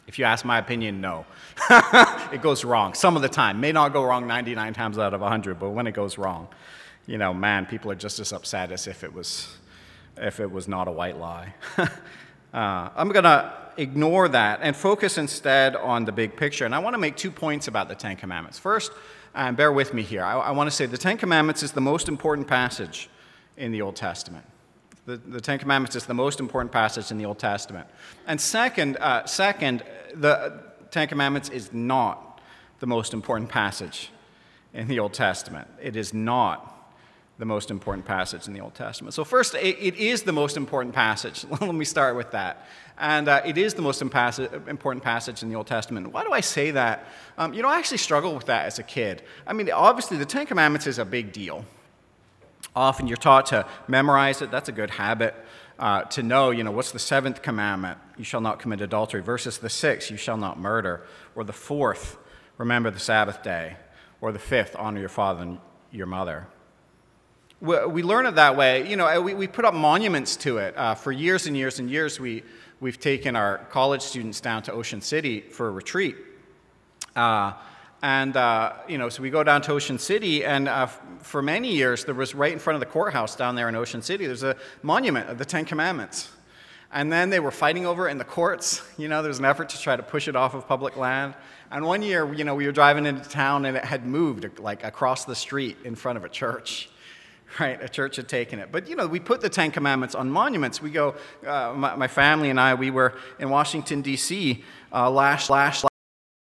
If 0.07 0.19
you 0.19 0.25
ask 0.25 0.45
my 0.45 0.59
opinion, 0.59 1.01
no. 1.01 1.25
it 2.33 2.43
goes 2.43 2.65
wrong 2.65 2.95
some 2.95 3.17
of 3.17 3.23
the 3.23 3.29
time. 3.29 3.61
May 3.61 3.73
not 3.73 3.93
go 3.93 4.05
wrong 4.05 4.27
99 4.27 4.75
times 4.75 4.99
out 4.99 5.15
of 5.15 5.21
100, 5.21 5.59
but 5.59 5.71
when 5.71 5.87
it 5.87 5.93
goes 5.93 6.19
wrong, 6.19 6.49
you 7.07 7.19
know, 7.19 7.33
man, 7.33 7.67
people 7.67 7.91
are 7.91 7.97
just 7.97 8.19
as 8.19 8.33
upset 8.33 8.73
as 8.73 8.87
if 8.87 9.05
it 9.05 9.13
was, 9.13 9.57
if 10.17 10.41
it 10.41 10.51
was 10.51 10.69
not 10.69 10.89
a 10.89 10.93
white 10.93 11.19
lie. 11.19 11.55
uh, 11.79 11.89
I'm 12.53 13.09
going 13.11 13.25
to 13.25 13.53
ignore 13.77 14.29
that 14.29 14.61
and 14.63 14.77
focus 14.77 15.19
instead 15.19 15.77
on 15.77 16.05
the 16.05 16.13
big 16.13 16.37
picture. 16.37 16.65
And 16.65 16.75
I 16.75 16.79
want 16.79 16.95
to 16.95 16.99
make 16.99 17.17
two 17.17 17.31
points 17.31 17.69
about 17.69 17.89
the 17.89 17.95
Ten 17.95 18.17
Commandments. 18.17 18.59
First, 18.59 18.93
and 19.35 19.57
bear 19.57 19.73
with 19.73 19.95
me 19.95 20.03
here, 20.03 20.25
I, 20.25 20.35
I 20.35 20.51
want 20.51 20.69
to 20.69 20.75
say 20.75 20.87
the 20.87 20.99
Ten 20.99 21.17
Commandments 21.17 21.63
is 21.63 21.73
the 21.73 21.81
most 21.81 22.09
important 22.09 22.47
passage 22.47 23.09
in 23.57 23.73
the 23.73 23.83
Old 23.83 23.97
Testament. 23.97 24.45
The, 25.05 25.17
the 25.17 25.41
Ten 25.41 25.59
Commandments 25.59 25.97
is 25.97 26.07
the 26.07 26.15
most 26.15 26.39
important 26.39 26.71
passage 26.71 27.11
in 27.11 27.19
the 27.19 27.25
Old 27.25 27.39
Testament. 27.39 27.89
And 28.27 28.41
second, 28.41 28.97
uh, 28.99 29.27
second, 29.27 29.83
the 30.15 30.61
Ten 30.91 31.09
Commandments 31.09 31.49
is 31.49 31.73
not 31.73 32.41
the 32.79 32.87
most 32.87 33.13
important 33.13 33.51
passage 33.51 34.11
in 34.73 34.87
the 34.87 35.01
Old 35.01 35.13
Testament. 35.13 35.69
It 35.81 35.97
is 35.97 36.15
not 36.15 36.69
the 37.39 37.47
most 37.47 37.73
important 37.73 38.07
passage 38.07 38.47
in 38.47 38.53
the 38.53 38.61
Old 38.61 38.75
Testament. 38.75 39.15
So, 39.15 39.25
first, 39.25 39.55
it, 39.55 39.77
it 39.81 39.97
is 39.97 40.23
the 40.23 40.33
most 40.33 40.57
important 40.57 40.95
passage. 40.95 41.45
Let 41.61 41.75
me 41.75 41.85
start 41.85 42.15
with 42.15 42.31
that. 42.31 42.69
And 42.97 43.27
uh, 43.27 43.43
it 43.45 43.59
is 43.59 43.75
the 43.75 43.83
most 43.83 44.03
important 44.03 45.03
passage 45.03 45.43
in 45.43 45.49
the 45.49 45.57
Old 45.57 45.67
Testament. 45.67 46.13
Why 46.13 46.23
do 46.23 46.31
I 46.31 46.41
say 46.41 46.71
that? 46.71 47.09
Um, 47.39 47.53
you 47.55 47.63
know, 47.63 47.69
I 47.69 47.79
actually 47.79 47.99
struggled 47.99 48.37
with 48.37 48.47
that 48.47 48.67
as 48.67 48.79
a 48.79 48.85
kid. 48.85 49.23
I 49.47 49.53
mean, 49.53 49.69
obviously, 49.73 50.19
the 50.19 50.27
Ten 50.27 50.47
Commandments 50.47 50.87
is 50.87 51.01
a 51.01 51.05
big 51.05 51.33
deal. 51.33 51.65
Often 52.75 53.09
you're 53.09 53.17
taught 53.17 53.47
to 53.47 53.67
memorize 53.89 54.43
it, 54.43 54.51
that's 54.51 54.69
a 54.69 54.73
good 54.73 54.91
habit. 54.91 55.35
Uh, 55.79 56.03
to 56.03 56.23
know, 56.23 56.51
you 56.51 56.63
know, 56.63 56.71
what's 56.71 56.93
the 56.93 56.99
seventh 56.99 57.43
commandment? 57.43 57.99
You 58.17 58.25
shall 58.25 58.41
not 58.41 58.59
commit 58.59 58.81
adultery, 58.81 59.21
versus 59.21 59.59
the 59.59 59.71
sixth, 59.71 60.11
you 60.11 60.17
shall 60.17 60.37
not 60.37 60.59
murder. 60.59 61.05
Or 61.35 61.45
the 61.45 61.53
fourth, 61.53 62.19
remember 62.59 62.91
the 62.91 63.01
Sabbath 63.01 63.43
day. 63.43 63.77
Or 64.21 64.33
the 64.33 64.39
fifth, 64.39 64.77
honor 64.79 65.01
your 65.01 65.09
father 65.09 65.43
and 65.43 65.59
your 65.91 66.07
mother 66.07 66.47
we 67.63 68.03
learn 68.03 68.27
it 68.27 68.35
that 68.35 68.57
way. 68.57 68.89
You 68.91 68.97
know, 68.97 69.21
we, 69.21 69.35
we 69.35 69.47
put 69.47 69.65
up 69.65 69.73
monuments 69.73 70.37
to 70.39 70.59
it. 70.59 70.77
Uh, 70.77 70.95
for 70.97 71.13
years 71.13 71.47
and 71.47 71.57
years 71.57 71.79
and 71.79 71.89
years, 71.89 72.19
we, 72.19 72.43
we've 72.81 72.99
taken 72.99 73.37
our 73.37 73.59
college 73.71 74.03
students 74.03 74.41
down 74.41 74.65
to 74.65 74.73
Ocean 74.73 75.01
City 75.01 75.41
for 75.41 75.69
a 75.69 75.71
retreat. 75.71 76.17
Uh, 77.15 77.53
and, 78.03 78.37
uh, 78.37 78.73
you 78.89 78.99
know, 78.99 79.09
so 79.09 79.23
we 79.23 79.31
go 79.31 79.45
down 79.45 79.63
to 79.63 79.73
Ocean 79.73 79.99
City, 79.99 80.45
and 80.45 80.69
uh, 80.69 80.87
for 81.21 81.41
many 81.41 81.73
years, 81.73 82.05
there 82.05 82.15
was 82.15 82.35
right 82.35 82.53
in 82.53 82.59
front 82.59 82.75
of 82.75 82.81
the 82.81 82.87
courthouse 82.87 83.37
down 83.37 83.55
there 83.55 83.69
in 83.69 83.77
Ocean 83.77 84.03
City, 84.03 84.27
there's 84.27 84.43
a 84.43 84.57
monument 84.83 85.31
of 85.31 85.39
the 85.39 85.45
Ten 85.45 85.65
Commandments. 85.65 86.29
And 86.95 87.11
then 87.11 87.31
they 87.31 87.41
were 87.41 87.53
fighting 87.53 87.87
over 87.87 88.09
it 88.09 88.11
in 88.11 88.19
the 88.19 88.25
courts. 88.25 88.83
You 88.99 89.09
know, 89.09 89.23
there 89.23 89.31
was 89.31 89.39
an 89.39 89.47
effort 89.47 89.71
to 89.71 89.81
try 89.81 89.97
to 89.97 90.03
push 90.03 90.29
it 90.29 90.37
off 90.37 90.53
of 90.53 90.69
public 90.69 90.97
land. 90.97 91.35
And 91.71 91.87
one 91.87 92.03
year, 92.03 92.31
you 92.35 92.45
know, 92.45 92.55
we 92.55 92.67
were 92.67 92.73
driving 92.73 93.07
into 93.07 93.27
town 93.27 93.65
and 93.65 93.79
it 93.79 93.85
had 93.85 94.05
moved 94.05 94.59
like 94.59 94.85
across 94.85 95.25
the 95.25 95.35
street 95.35 95.79
in 95.85 95.95
front 95.95 96.19
of 96.19 96.25
a 96.25 96.29
church 96.29 96.91
right? 97.61 97.83
A 97.83 97.89
church 97.89 98.17
had 98.17 98.29
taken 98.29 98.59
it. 98.59 98.71
But, 98.73 98.89
you 98.89 98.97
know, 98.97 99.07
we 99.07 99.21
put 99.21 99.41
the 99.41 99.49
Ten 99.49 99.71
Commandments 99.71 100.15
on 100.15 100.31
monuments. 100.31 100.81
We 100.81 100.91
go, 100.91 101.15
uh, 101.47 101.75
my, 101.77 101.95
my, 101.97 102.09
family 102.09 102.51
and 102.51 102.59
I, 102.59 102.75
we 102.75 102.91
were 102.91 103.15
in 103.39 103.51
Washington, 103.51 104.01
D.C. 104.01 104.65
Uh, 104.93 105.11
last, 105.11 105.51
last. 105.51 105.92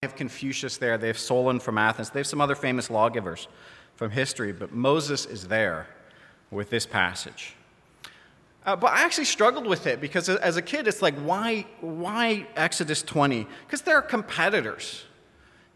They 0.01 0.07
have 0.07 0.15
Confucius 0.15 0.77
there. 0.77 0.97
They 0.97 1.09
have 1.09 1.19
Solon 1.19 1.59
from 1.59 1.77
Athens. 1.77 2.11
They 2.11 2.21
have 2.21 2.27
some 2.29 2.41
other 2.41 2.55
famous 2.55 2.89
lawgivers 2.89 3.49
from 3.97 4.13
history. 4.13 4.53
But 4.53 4.73
Moses 4.73 5.27
is 5.27 5.49
there 5.49 5.89
with 6.53 6.71
this 6.71 6.87
passage. 6.87 7.55
Uh, 8.65 8.77
but 8.77 8.93
I 8.93 9.03
actually 9.03 9.25
struggled 9.25 9.67
with 9.67 9.89
it 9.89 10.01
because 10.01 10.29
as 10.29 10.57
a 10.57 10.63
kid, 10.63 10.87
it's 10.87 11.03
like, 11.03 11.17
why, 11.17 11.67
why 11.81 12.47
Exodus 12.55 13.03
20? 13.03 13.49
Because 13.67 13.83
they're 13.83 14.01
competitors. 14.01 15.03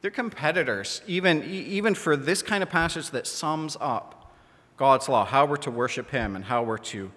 They're 0.03 0.11
competitors, 0.13 1.03
even, 1.09 1.43
even 1.43 1.97
for 1.97 2.17
this 2.17 2.43
kind 2.43 2.63
of 2.63 2.71
passage 2.71 3.11
that 3.11 3.27
sums 3.27 3.77
up 3.81 4.33
God's 4.77 5.09
law, 5.09 5.25
how 5.25 5.47
we're 5.47 5.57
to 5.57 5.71
worship 5.73 6.11
Him, 6.11 6.37
and 6.37 6.45
how 6.45 6.63
we're 6.63 6.79
to 6.79 7.11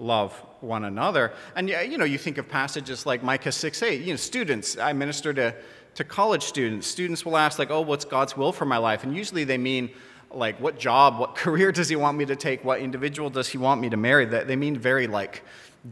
love 0.00 0.32
one 0.60 0.84
another. 0.84 1.32
And 1.54 1.68
you 1.68 1.98
know, 1.98 2.04
you 2.04 2.18
think 2.18 2.38
of 2.38 2.48
passages 2.48 3.06
like 3.06 3.22
Micah 3.22 3.52
6 3.52 3.82
8. 3.82 4.00
You 4.00 4.12
know, 4.12 4.16
students, 4.16 4.78
I 4.78 4.92
minister 4.92 5.32
to, 5.34 5.54
to 5.94 6.04
college 6.04 6.42
students. 6.42 6.86
Students 6.86 7.24
will 7.24 7.36
ask, 7.36 7.58
like, 7.58 7.70
oh, 7.70 7.82
what's 7.82 8.04
God's 8.04 8.36
will 8.36 8.52
for 8.52 8.64
my 8.64 8.78
life? 8.78 9.04
And 9.04 9.14
usually 9.14 9.44
they 9.44 9.58
mean, 9.58 9.90
like, 10.32 10.60
what 10.60 10.78
job, 10.78 11.18
what 11.18 11.34
career 11.36 11.70
does 11.70 11.88
He 11.88 11.96
want 11.96 12.16
me 12.16 12.24
to 12.26 12.36
take? 12.36 12.64
What 12.64 12.80
individual 12.80 13.30
does 13.30 13.48
He 13.48 13.58
want 13.58 13.80
me 13.80 13.90
to 13.90 13.96
marry? 13.96 14.24
They 14.24 14.56
mean 14.56 14.78
very, 14.78 15.06
like, 15.06 15.42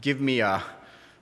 give 0.00 0.20
me 0.20 0.40
a 0.40 0.62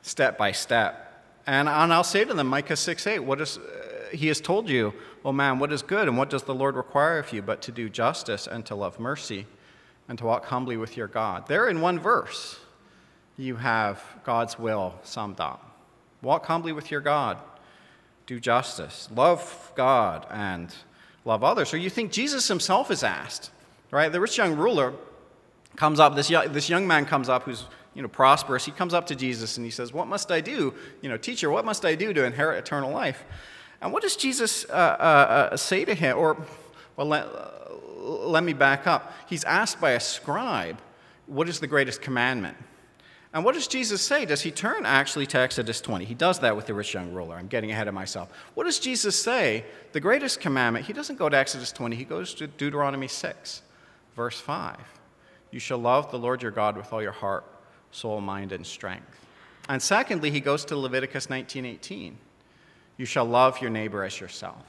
step 0.03 0.39
by 0.39 0.53
step. 0.53 1.03
And, 1.47 1.69
and 1.69 1.93
I'll 1.93 2.05
say 2.05 2.25
to 2.25 2.35
them, 2.35 2.47
Micah 2.47 2.77
6 2.77 3.07
8, 3.07 3.19
what 3.21 3.41
is, 3.41 3.59
uh, 3.59 4.09
He 4.13 4.29
has 4.29 4.41
told 4.41 4.69
you, 4.69 4.95
oh 5.25 5.33
man, 5.33 5.59
what 5.59 5.73
is 5.73 5.83
good 5.83 6.09
and 6.09 6.17
what 6.17 6.31
does 6.31 6.45
the 6.45 6.55
Lord 6.55 6.77
require 6.77 7.19
of 7.19 7.33
you 7.33 7.43
but 7.43 7.63
to 7.63 7.73
do 7.73 7.89
justice 7.89 8.47
and 8.47 8.65
to 8.67 8.75
love 8.75 9.01
mercy 9.01 9.47
and 10.09 10.19
to 10.19 10.25
walk 10.25 10.47
humbly 10.47 10.77
with 10.77 10.97
your 10.97 11.09
God. 11.09 11.49
There 11.49 11.69
in 11.69 11.81
one 11.81 11.99
verse, 11.99 12.61
you 13.37 13.57
have 13.57 14.03
God's 14.25 14.59
will 14.59 14.95
summed 15.03 15.41
up. 15.41 15.63
Walk 16.23 16.47
humbly 16.47 16.73
with 16.73 16.91
your 16.91 17.01
God, 17.01 17.39
do 18.27 18.41
justice, 18.41 19.09
love 19.15 19.73
God, 19.77 20.27
and 20.31 20.75
love 21.25 21.45
others. 21.45 21.73
Or 21.75 21.77
you 21.77 21.91
think 21.91 22.13
Jesus 22.13 22.49
himself 22.49 22.91
is 22.91 23.03
asked, 23.03 23.51
right? 23.91 24.11
The 24.11 24.21
rich 24.21 24.39
young 24.39 24.57
ruler 24.57 24.95
comes 25.77 26.01
up, 26.01 26.17
this 26.17 26.31
young, 26.31 26.53
this 26.53 26.69
young 26.69 26.87
man 26.87 27.05
comes 27.05 27.29
up 27.29 27.43
who's 27.43 27.67
you 27.95 28.03
know, 28.03 28.09
prosperous. 28.09 28.65
He 28.65 28.73
comes 28.73 28.93
up 28.93 29.07
to 29.07 29.15
Jesus 29.15 29.57
and 29.57 29.65
he 29.65 29.71
says, 29.71 29.93
What 29.93 30.07
must 30.07 30.31
I 30.31 30.41
do? 30.41 30.75
You 31.01 31.09
know, 31.09 31.17
teacher, 31.17 31.51
what 31.51 31.65
must 31.65 31.85
I 31.85 31.95
do 31.95 32.13
to 32.13 32.25
inherit 32.25 32.59
eternal 32.59 32.91
life? 32.91 33.25
And 33.81 33.93
what 33.93 34.03
does 34.03 34.17
Jesus 34.17 34.65
uh, 34.69 34.73
uh, 34.73 35.49
uh, 35.53 35.57
say 35.57 35.85
to 35.85 35.95
him? 35.95 36.17
Or, 36.19 36.37
well, 36.97 37.07
let, 37.07 37.27
uh, 37.27 37.49
let 38.05 38.45
me 38.45 38.53
back 38.53 38.87
up. 38.87 39.13
He's 39.29 39.45
asked 39.45 39.81
by 39.81 39.93
a 39.93 40.01
scribe, 40.01 40.79
What 41.27 41.49
is 41.49 41.59
the 41.61 41.67
greatest 41.67 42.03
commandment? 42.03 42.57
And 43.33 43.45
what 43.45 43.55
does 43.55 43.67
Jesus 43.67 44.01
say? 44.01 44.25
Does 44.25 44.43
he 44.43 44.51
turn 44.51 44.87
actually 44.87 45.27
to 45.27 45.39
Exodus 45.39 45.81
20? 45.81 46.05
He 46.05 46.15
does 46.15 46.39
that 46.41 46.57
with 46.57 46.67
the 46.67 46.75
rich 46.75 46.95
young 46.95 47.13
ruler. 47.13 47.37
I'm 47.37 47.49
getting 47.49 47.71
ahead 47.71 47.89
of 47.89 47.95
myself. 47.95 48.31
What 48.55 48.65
does 48.65 48.79
Jesus 48.79 49.21
say? 49.21 49.65
The 49.93 50.01
greatest 50.01 50.41
commandment, 50.41 50.87
he 50.87 50.93
doesn't 50.93 51.17
go 51.17 51.29
to 51.29 51.37
Exodus 51.37 51.73
20, 51.73 51.97
he 51.97 52.05
goes 52.05 52.35
to 52.35 52.47
Deuteronomy 52.47 53.09
6, 53.09 53.63
verse 54.15 54.41
5. 54.41 54.77
You 55.51 55.61
shall 55.61 55.79
love 55.79 56.11
the 56.11 56.19
Lord 56.19 56.43
your 56.43 56.51
God 56.51 56.77
with 56.77 56.93
all 56.93 57.03
your 57.03 57.13
heart, 57.13 57.45
soul, 57.91 58.21
mind, 58.21 58.53
and 58.53 58.67
strength. 58.67 59.27
And 59.69 59.83
secondly, 59.83 60.31
he 60.31 60.41
goes 60.41 60.65
to 60.67 60.77
Leviticus 60.77 61.27
19:18. 61.27 62.17
You 62.97 63.07
shall 63.07 63.25
love 63.25 63.61
your 63.61 63.71
neighbor 63.71 64.05
as 64.05 64.21
yourself. 64.21 64.63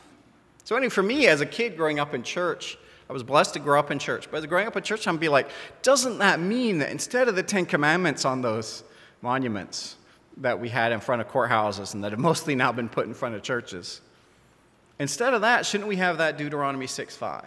So, 0.64 0.76
anyway, 0.76 0.90
for 0.90 1.04
me 1.04 1.28
as 1.28 1.40
a 1.40 1.46
kid 1.46 1.78
growing 1.78 2.00
up 2.00 2.14
in 2.14 2.24
church, 2.24 2.78
I 3.10 3.14
was 3.14 3.24
blessed 3.24 3.54
to 3.54 3.60
grow 3.60 3.80
up 3.80 3.90
in 3.92 4.00
church. 4.00 4.30
But 4.30 4.48
growing 4.50 4.68
up 4.68 4.76
in 4.76 4.84
church, 4.84 5.08
I'm 5.08 5.18
be 5.18 5.30
like, 5.30 5.50
doesn't 5.82 6.18
that 6.18 6.40
mean 6.40 6.80
that 6.80 6.92
instead 6.92 7.28
of 7.28 7.36
the 7.36 7.44
Ten 7.44 7.66
Commandments 7.66 8.26
on 8.26 8.42
those 8.42 8.84
monuments 9.22 9.96
that 10.38 10.60
we 10.60 10.70
had 10.70 10.92
in 10.92 11.00
front 11.00 11.22
of 11.22 11.28
courthouses 11.30 11.94
and 11.94 12.04
that 12.04 12.12
have 12.12 12.20
mostly 12.20 12.54
now 12.54 12.72
been 12.72 12.90
put 12.90 13.08
in 13.08 13.14
front 13.14 13.36
of 13.36 13.42
churches, 13.44 14.02
instead 15.00 15.34
of 15.34 15.42
that, 15.42 15.66
shouldn't 15.66 15.88
we 15.88 15.96
have 15.96 16.18
that 16.18 16.38
Deuteronomy 16.38 16.86
6:5 16.86 17.46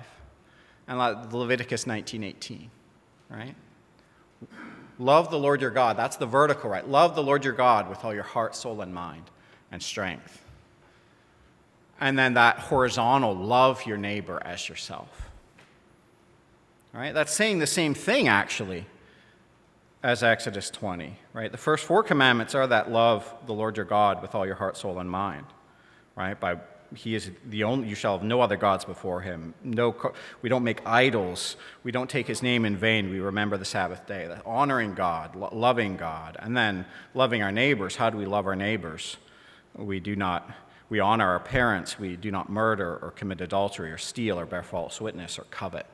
and 0.89 0.99
Leviticus 1.33 1.85
19:18, 1.87 2.71
right? 3.29 3.55
Love 4.99 5.31
the 5.31 5.39
Lord 5.39 5.61
your 5.61 5.71
God. 5.71 5.97
That's 5.97 6.17
the 6.17 6.27
vertical, 6.27 6.69
right? 6.69 6.87
Love 6.87 7.15
the 7.15 7.23
Lord 7.23 7.45
your 7.45 7.55
God 7.55 7.89
with 7.89 8.05
all 8.05 8.13
your 8.13 8.23
heart, 8.23 8.55
soul, 8.55 8.81
and 8.81 8.93
mind 8.93 9.31
and 9.71 9.83
strength. 9.83 10.45
And 12.01 12.19
then 12.19 12.35
that 12.35 12.59
horizontal, 12.59 13.35
love 13.35 13.87
your 13.87 13.99
neighbor 13.99 14.43
as 14.45 14.69
yourself. 14.69 15.30
Right? 16.93 17.15
That's 17.15 17.33
saying 17.33 17.61
the 17.61 17.67
same 17.67 17.95
thing, 17.95 18.29
actually, 18.29 18.87
as 20.03 20.23
Exodus 20.23 20.71
20. 20.71 21.19
Right? 21.33 21.53
The 21.53 21.59
first 21.59 21.85
four 21.85 22.03
commandments 22.03 22.55
are 22.55 22.67
that 22.67 22.91
love 22.91 23.33
the 23.47 23.53
Lord 23.53 23.77
your 23.77 23.87
God 23.87 24.23
with 24.23 24.35
all 24.35 24.45
your 24.45 24.57
heart, 24.57 24.77
soul, 24.77 24.99
and 24.99 25.11
mind. 25.11 25.47
Right? 26.17 26.39
By 26.39 26.59
he 26.95 27.15
is 27.15 27.31
the 27.49 27.65
only 27.65 27.89
you 27.89 27.95
shall 27.95 28.19
have 28.19 28.27
no 28.27 28.41
other 28.41 28.57
gods 28.57 28.85
before 28.85 29.21
him 29.21 29.55
no 29.63 29.95
we 30.43 30.49
don't 30.49 30.65
make 30.65 30.85
idols 30.87 31.57
we 31.85 31.93
don't 31.93 32.11
take 32.11 32.27
his 32.27 32.43
name 32.43 32.65
in 32.65 32.77
vain 32.77 33.11
we 33.11 33.21
remember 33.21 33.57
the 33.57 33.65
sabbath 33.65 34.07
day 34.07 34.29
honoring 34.45 34.95
god 34.95 35.37
lo- 35.37 35.51
loving 35.53 35.97
god 35.97 36.37
and 36.41 36.57
then 36.57 36.85
loving 37.15 37.43
our 37.43 37.53
neighbors 37.53 37.97
how 37.97 38.11
do 38.11 38.19
we 38.19 38.27
love 38.27 38.47
our 38.47 38.57
neighbors 38.57 39.17
we 39.77 40.01
do 40.01 40.17
not 40.17 40.51
we 40.89 40.99
honor 40.99 41.29
our 41.29 41.41
parents 41.41 41.99
we 41.99 42.17
do 42.17 42.31
not 42.31 42.51
murder 42.51 42.99
or 43.03 43.13
commit 43.13 43.41
adultery 43.41 43.93
or 43.93 43.99
steal 43.99 44.39
or 44.39 44.47
bear 44.47 44.63
false 44.63 45.01
witness 45.01 45.39
or 45.39 45.45
covet 45.45 45.87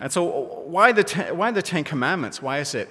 and 0.00 0.10
so, 0.10 0.24
why 0.64 0.92
the, 0.92 1.04
ten, 1.04 1.36
why 1.36 1.50
the 1.50 1.62
Ten 1.62 1.84
Commandments? 1.84 2.40
Why 2.40 2.58
is 2.58 2.74
it? 2.74 2.90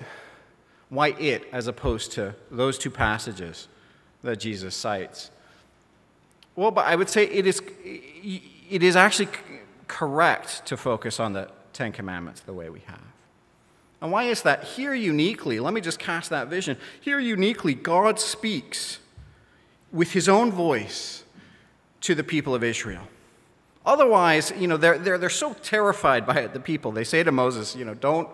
Why 0.89 1.09
it 1.19 1.47
as 1.51 1.67
opposed 1.67 2.11
to 2.13 2.35
those 2.51 2.77
two 2.77 2.91
passages 2.91 3.67
that 4.23 4.39
Jesus 4.39 4.75
cites? 4.75 5.31
Well, 6.55 6.71
but 6.71 6.85
I 6.85 6.95
would 6.95 7.09
say 7.09 7.25
it 7.25 7.47
is, 7.47 7.61
it 7.83 8.83
is 8.83 8.95
actually 8.95 9.29
correct 9.87 10.65
to 10.67 10.77
focus 10.77 11.19
on 11.19 11.33
the 11.33 11.49
Ten 11.73 11.91
Commandments 11.91 12.41
the 12.41 12.53
way 12.53 12.69
we 12.69 12.81
have. 12.81 13.01
And 14.01 14.11
why 14.11 14.25
is 14.25 14.43
that? 14.43 14.63
Here 14.63 14.93
uniquely, 14.93 15.59
let 15.59 15.73
me 15.73 15.81
just 15.81 15.99
cast 15.99 16.29
that 16.29 16.47
vision. 16.47 16.77
Here 17.01 17.19
uniquely, 17.19 17.73
God 17.73 18.19
speaks 18.19 18.99
with 19.91 20.11
his 20.11 20.29
own 20.29 20.51
voice 20.51 21.23
to 22.01 22.13
the 22.13 22.23
people 22.23 22.53
of 22.53 22.63
Israel. 22.63 23.07
Otherwise, 23.89 24.53
you 24.55 24.67
know, 24.67 24.77
they're, 24.77 24.99
they're, 24.99 25.17
they're 25.17 25.31
so 25.31 25.51
terrified 25.63 26.23
by 26.23 26.35
it, 26.35 26.53
the 26.53 26.59
people. 26.59 26.91
They 26.91 27.03
say 27.03 27.23
to 27.23 27.31
Moses, 27.31 27.75
you 27.75 27.85
know, 27.85 27.95
don't 27.95 28.29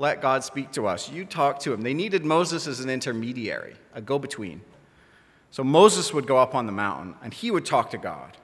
let 0.00 0.20
God 0.20 0.42
speak 0.42 0.72
to 0.72 0.88
us. 0.88 1.08
You 1.08 1.24
talk 1.24 1.60
to 1.60 1.72
him. 1.72 1.82
They 1.82 1.94
needed 1.94 2.24
Moses 2.24 2.66
as 2.66 2.80
an 2.80 2.90
intermediary, 2.90 3.76
a 3.94 4.00
go 4.00 4.18
between. 4.18 4.60
So 5.52 5.62
Moses 5.62 6.12
would 6.12 6.26
go 6.26 6.38
up 6.38 6.56
on 6.56 6.66
the 6.66 6.72
mountain 6.72 7.14
and 7.22 7.32
he 7.32 7.52
would 7.52 7.64
talk 7.64 7.92
to 7.92 7.96
God. 7.96 8.36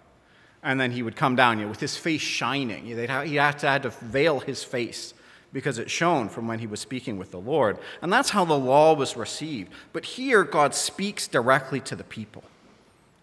And 0.63 0.81
then 0.81 0.93
he 0.93 1.03
would 1.03 1.17
come 1.17 1.35
down 1.35 1.59
you 1.59 1.65
know, 1.65 1.71
with 1.71 1.81
his 1.81 1.97
face 1.97 2.23
shining. 2.23 2.85
He'd 2.85 3.11
he 3.27 3.35
had 3.35 3.59
to, 3.59 3.69
had 3.69 3.83
to 3.83 3.91
veil 3.91 4.39
his 4.39 4.63
face 4.63 5.13
because 5.53 5.79
it 5.79 5.91
shone 5.91 6.29
from 6.29 6.47
when 6.47 6.61
he 6.61 6.69
was 6.69 6.79
speaking 6.79 7.19
with 7.19 7.33
the 7.33 7.41
Lord. 7.41 7.79
And 8.01 8.13
that's 8.13 8.31
how 8.31 8.45
the 8.45 8.57
law 8.57 8.95
was 8.95 9.17
received. 9.17 9.73
But 9.93 10.05
here, 10.05 10.45
God 10.45 10.73
speaks 10.73 11.27
directly 11.27 11.81
to 11.81 11.97
the 11.97 12.05
people. 12.05 12.45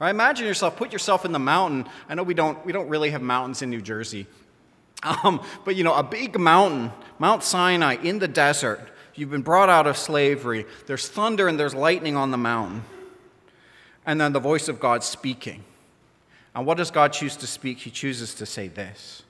Right? 0.01 0.09
Imagine 0.09 0.47
yourself, 0.47 0.77
put 0.77 0.91
yourself 0.91 1.25
in 1.25 1.31
the 1.31 1.37
mountain. 1.37 1.87
I 2.09 2.15
know 2.15 2.23
we 2.23 2.33
don't, 2.33 2.65
we 2.65 2.71
don't 2.71 2.89
really 2.89 3.11
have 3.11 3.21
mountains 3.21 3.61
in 3.61 3.69
New 3.69 3.83
Jersey, 3.83 4.25
um, 5.03 5.43
but 5.63 5.75
you 5.75 5.83
know, 5.83 5.93
a 5.93 6.01
big 6.01 6.39
mountain, 6.39 6.91
Mount 7.19 7.43
Sinai 7.43 7.97
in 8.01 8.17
the 8.17 8.27
desert. 8.27 8.89
You've 9.13 9.29
been 9.29 9.43
brought 9.43 9.69
out 9.69 9.85
of 9.85 9.97
slavery. 9.97 10.65
There's 10.87 11.07
thunder 11.07 11.47
and 11.47 11.59
there's 11.59 11.75
lightning 11.75 12.17
on 12.17 12.31
the 12.31 12.37
mountain. 12.37 12.83
And 14.03 14.19
then 14.19 14.33
the 14.33 14.39
voice 14.39 14.67
of 14.67 14.79
God 14.79 15.03
speaking. 15.03 15.63
And 16.55 16.65
what 16.65 16.77
does 16.77 16.89
God 16.89 17.13
choose 17.13 17.35
to 17.35 17.45
speak? 17.45 17.77
He 17.77 17.91
chooses 17.91 18.33
to 18.35 18.47
say 18.47 18.69
this. 18.69 19.21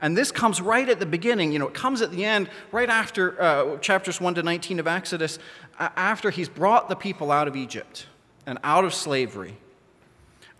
And 0.00 0.16
this 0.16 0.30
comes 0.30 0.60
right 0.60 0.88
at 0.88 1.00
the 1.00 1.06
beginning. 1.06 1.50
You 1.50 1.58
know, 1.58 1.66
it 1.66 1.74
comes 1.74 2.00
at 2.00 2.12
the 2.12 2.24
end, 2.24 2.48
right 2.70 2.88
after 2.88 3.42
uh, 3.42 3.76
chapters 3.78 4.20
1 4.20 4.36
to 4.36 4.44
19 4.44 4.78
of 4.78 4.86
Exodus, 4.86 5.40
after 5.80 6.30
he's 6.30 6.48
brought 6.48 6.88
the 6.88 6.96
people 6.96 7.32
out 7.32 7.48
of 7.48 7.56
Egypt 7.56 8.06
and 8.46 8.60
out 8.62 8.84
of 8.84 8.94
slavery. 8.94 9.56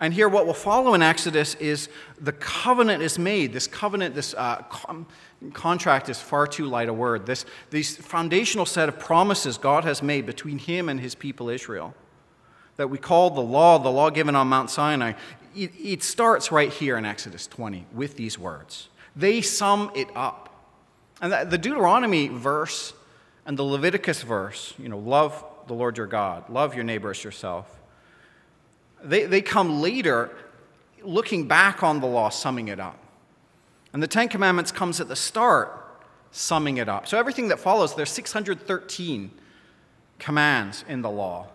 And 0.02 0.12
here, 0.12 0.28
what 0.28 0.47
will 0.47 0.52
follow 0.52 0.94
in 0.94 1.00
Exodus 1.00 1.54
is 1.54 1.88
the 2.21 2.32
covenant 2.32 3.04
is 3.04 3.21
made. 3.21 3.52
This 3.52 3.68
covenant, 3.68 4.16
this 4.16 4.35
uh, 4.35 4.56
com- 4.68 5.06
contract 5.52 6.09
is 6.09 6.21
far 6.21 6.49
too 6.49 6.66
light 6.66 6.88
a 6.88 6.92
word. 6.92 7.25
This 7.25 7.47
these 7.71 7.97
foundational 7.99 8.66
set 8.66 8.88
of 8.88 8.99
promises 8.99 9.59
God 9.59 9.85
has 9.85 10.02
made 10.02 10.26
between 10.26 10.59
Him 10.59 10.88
and 10.88 10.99
His 10.99 11.14
people 11.14 11.49
Israel, 11.49 11.94
that 12.78 12.90
we 12.90 12.99
call 12.99 13.30
the 13.30 13.42
law, 13.42 13.78
the 13.78 13.92
law 13.92 14.11
given 14.11 14.35
on 14.35 14.49
Mount 14.49 14.71
Sinai. 14.71 15.12
It, 15.54 15.71
it 15.80 16.02
starts 16.02 16.50
right 16.50 16.73
here 16.73 16.97
in 16.97 17.04
Exodus 17.04 17.47
20 17.47 17.87
with 17.94 18.16
these 18.16 18.37
words. 18.37 18.88
They 19.14 19.40
sum 19.40 19.92
it 19.94 20.09
up. 20.16 20.49
And 21.21 21.49
the 21.49 21.59
Deuteronomy 21.59 22.26
verse 22.26 22.92
and 23.47 23.56
the 23.56 23.62
Leviticus 23.62 24.23
verse, 24.23 24.75
you 24.80 24.88
know, 24.88 24.99
love 24.99 25.44
the 25.68 25.75
Lord 25.75 25.97
your 25.97 26.09
God, 26.09 26.50
love 26.50 26.75
your 26.75 26.82
neighbor 26.82 27.11
as 27.11 27.23
yourself 27.23 27.78
they, 29.02 29.25
they 29.25 29.42
come 29.42 29.80
later 29.80 30.30
looking 31.02 31.49
back 31.49 31.82
on 31.82 32.00
the 32.00 32.06
law, 32.06 32.28
summing 32.28 32.68
it 32.68 32.80
up. 32.80 32.99
And 33.92 34.02
the 34.02 34.06
Ten 34.06 34.28
Commandments 34.28 34.73
comes 34.73 35.00
at 35.00 35.09
the 35.09 35.16
start, 35.16 35.78
summing 36.30 36.78
it 36.78 36.88
up. 36.88 37.06
So 37.06 37.18
everything 37.18 37.49
that 37.49 37.59
follows, 37.59 37.94
there's 37.94 38.11
613 38.11 39.30
commands 40.18 40.85
in 40.88 41.02
the 41.02 41.11
law. 41.11 41.49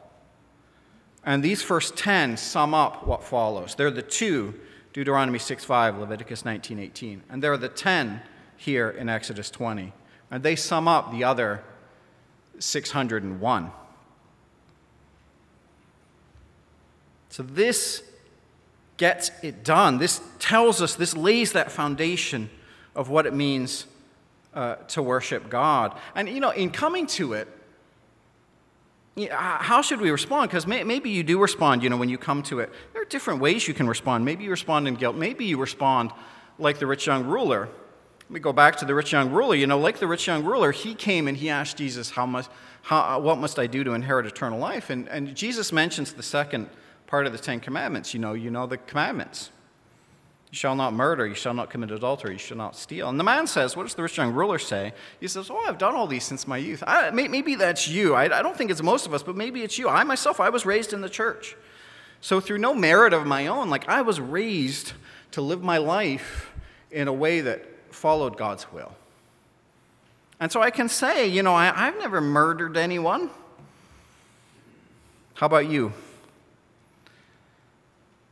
And 1.25 1.43
these 1.43 1.61
first 1.61 1.97
10 1.97 2.37
sum 2.37 2.73
up 2.73 3.05
what 3.05 3.23
follows. 3.23 3.75
They're 3.75 3.91
the 3.91 4.01
two, 4.01 4.53
Deuteronomy 4.93 5.39
6:5, 5.39 5.99
Leviticus 5.99 6.43
19:18. 6.43 7.21
And 7.29 7.43
there 7.43 7.51
are 7.51 7.57
the 7.57 7.69
10 7.69 8.21
here 8.55 8.89
in 8.89 9.09
Exodus 9.09 9.49
20. 9.49 9.93
And 10.31 10.43
they 10.43 10.55
sum 10.55 10.87
up 10.87 11.11
the 11.11 11.23
other 11.23 11.63
601. 12.59 13.71
So 17.37 17.43
this 17.43 18.01
gets 18.97 19.29
it 19.43 19.63
done. 19.63 19.99
This 19.99 20.21
tells 20.39 20.81
us, 20.81 20.95
this 20.95 21.15
lays 21.15 21.51
that 21.51 21.71
foundation 21.71 22.49
of 22.95 23.09
what 23.09 23.27
it 23.27 23.33
means 23.35 23.85
uh, 24.55 24.77
to 24.87 25.03
worship 25.03 25.47
God. 25.47 25.95
And, 26.15 26.27
you 26.27 26.39
know, 26.39 26.49
in 26.49 26.71
coming 26.71 27.05
to 27.05 27.33
it, 27.33 27.47
how 29.29 29.83
should 29.83 30.01
we 30.01 30.09
respond? 30.09 30.49
Because 30.49 30.65
may, 30.65 30.83
maybe 30.83 31.11
you 31.11 31.21
do 31.21 31.39
respond, 31.39 31.83
you 31.83 31.91
know, 31.91 31.97
when 31.97 32.09
you 32.09 32.17
come 32.17 32.41
to 32.41 32.59
it. 32.59 32.73
There 32.93 33.03
are 33.03 33.05
different 33.05 33.39
ways 33.39 33.67
you 33.67 33.75
can 33.75 33.87
respond. 33.87 34.25
Maybe 34.25 34.43
you 34.45 34.49
respond 34.49 34.87
in 34.87 34.95
guilt. 34.95 35.15
Maybe 35.15 35.45
you 35.45 35.59
respond 35.59 36.09
like 36.57 36.79
the 36.79 36.87
rich 36.87 37.05
young 37.05 37.27
ruler. 37.27 37.69
Let 38.21 38.31
me 38.31 38.39
go 38.39 38.51
back 38.51 38.77
to 38.77 38.85
the 38.85 38.95
rich 38.95 39.11
young 39.11 39.29
ruler. 39.29 39.53
You 39.53 39.67
know, 39.67 39.77
like 39.77 39.99
the 39.99 40.07
rich 40.07 40.25
young 40.25 40.43
ruler, 40.43 40.71
he 40.71 40.95
came 40.95 41.27
and 41.27 41.37
he 41.37 41.51
asked 41.51 41.77
Jesus, 41.77 42.09
how 42.09 42.25
much, 42.25 42.47
how, 42.81 43.19
what 43.19 43.37
must 43.37 43.59
I 43.59 43.67
do 43.67 43.83
to 43.83 43.91
inherit 43.91 44.25
eternal 44.25 44.57
life? 44.57 44.89
And, 44.89 45.07
and 45.09 45.35
Jesus 45.35 45.71
mentions 45.71 46.13
the 46.13 46.23
second 46.23 46.71
part 47.07 47.25
of 47.25 47.31
the 47.31 47.39
Ten 47.39 47.59
Commandments. 47.59 48.13
You 48.13 48.19
know, 48.19 48.33
you 48.33 48.51
know 48.51 48.67
the 48.67 48.77
commandments. 48.77 49.51
You 50.51 50.55
shall 50.55 50.75
not 50.75 50.93
murder, 50.93 51.27
you 51.27 51.35
shall 51.35 51.53
not 51.53 51.69
commit 51.69 51.91
adultery, 51.91 52.33
you 52.33 52.39
shall 52.39 52.55
not 52.55 52.75
steal. 52.75 53.09
And 53.09 53.19
the 53.19 53.23
man 53.23 53.47
says, 53.47 53.75
What 53.75 53.83
does 53.83 53.95
the 53.95 54.03
rich 54.03 54.17
young 54.17 54.33
ruler 54.33 54.59
say? 54.59 54.93
He 55.19 55.27
says, 55.27 55.49
Oh, 55.49 55.57
I've 55.67 55.77
done 55.77 55.93
all 55.93 56.07
these 56.07 56.23
since 56.23 56.47
my 56.47 56.57
youth. 56.57 56.83
I, 56.87 57.11
maybe 57.11 57.55
that's 57.55 57.87
you. 57.87 58.13
I, 58.13 58.25
I 58.25 58.41
don't 58.41 58.55
think 58.55 58.71
it's 58.71 58.81
most 58.81 59.05
of 59.05 59.13
us, 59.13 59.23
but 59.23 59.35
maybe 59.35 59.63
it's 59.63 59.77
you. 59.77 59.89
I 59.89 60.03
myself, 60.03 60.39
I 60.39 60.49
was 60.49 60.65
raised 60.65 60.93
in 60.93 61.01
the 61.01 61.09
church. 61.09 61.57
So, 62.21 62.39
through 62.39 62.59
no 62.59 62.73
merit 62.73 63.13
of 63.13 63.25
my 63.25 63.47
own, 63.47 63.69
like 63.69 63.89
I 63.89 64.01
was 64.01 64.21
raised 64.21 64.93
to 65.31 65.41
live 65.41 65.61
my 65.61 65.77
life 65.77 66.51
in 66.91 67.07
a 67.07 67.13
way 67.13 67.41
that 67.41 67.65
followed 67.93 68.37
God's 68.37 68.71
will. 68.71 68.95
And 70.39 70.51
so 70.51 70.61
I 70.61 70.69
can 70.69 70.87
say, 70.87 71.27
you 71.27 71.43
know, 71.43 71.53
I, 71.53 71.65
have 71.65 71.97
never 71.97 72.21
murdered 72.21 72.77
anyone. 72.77 73.29
How 75.33 75.47
about 75.47 75.67
you? 75.67 75.93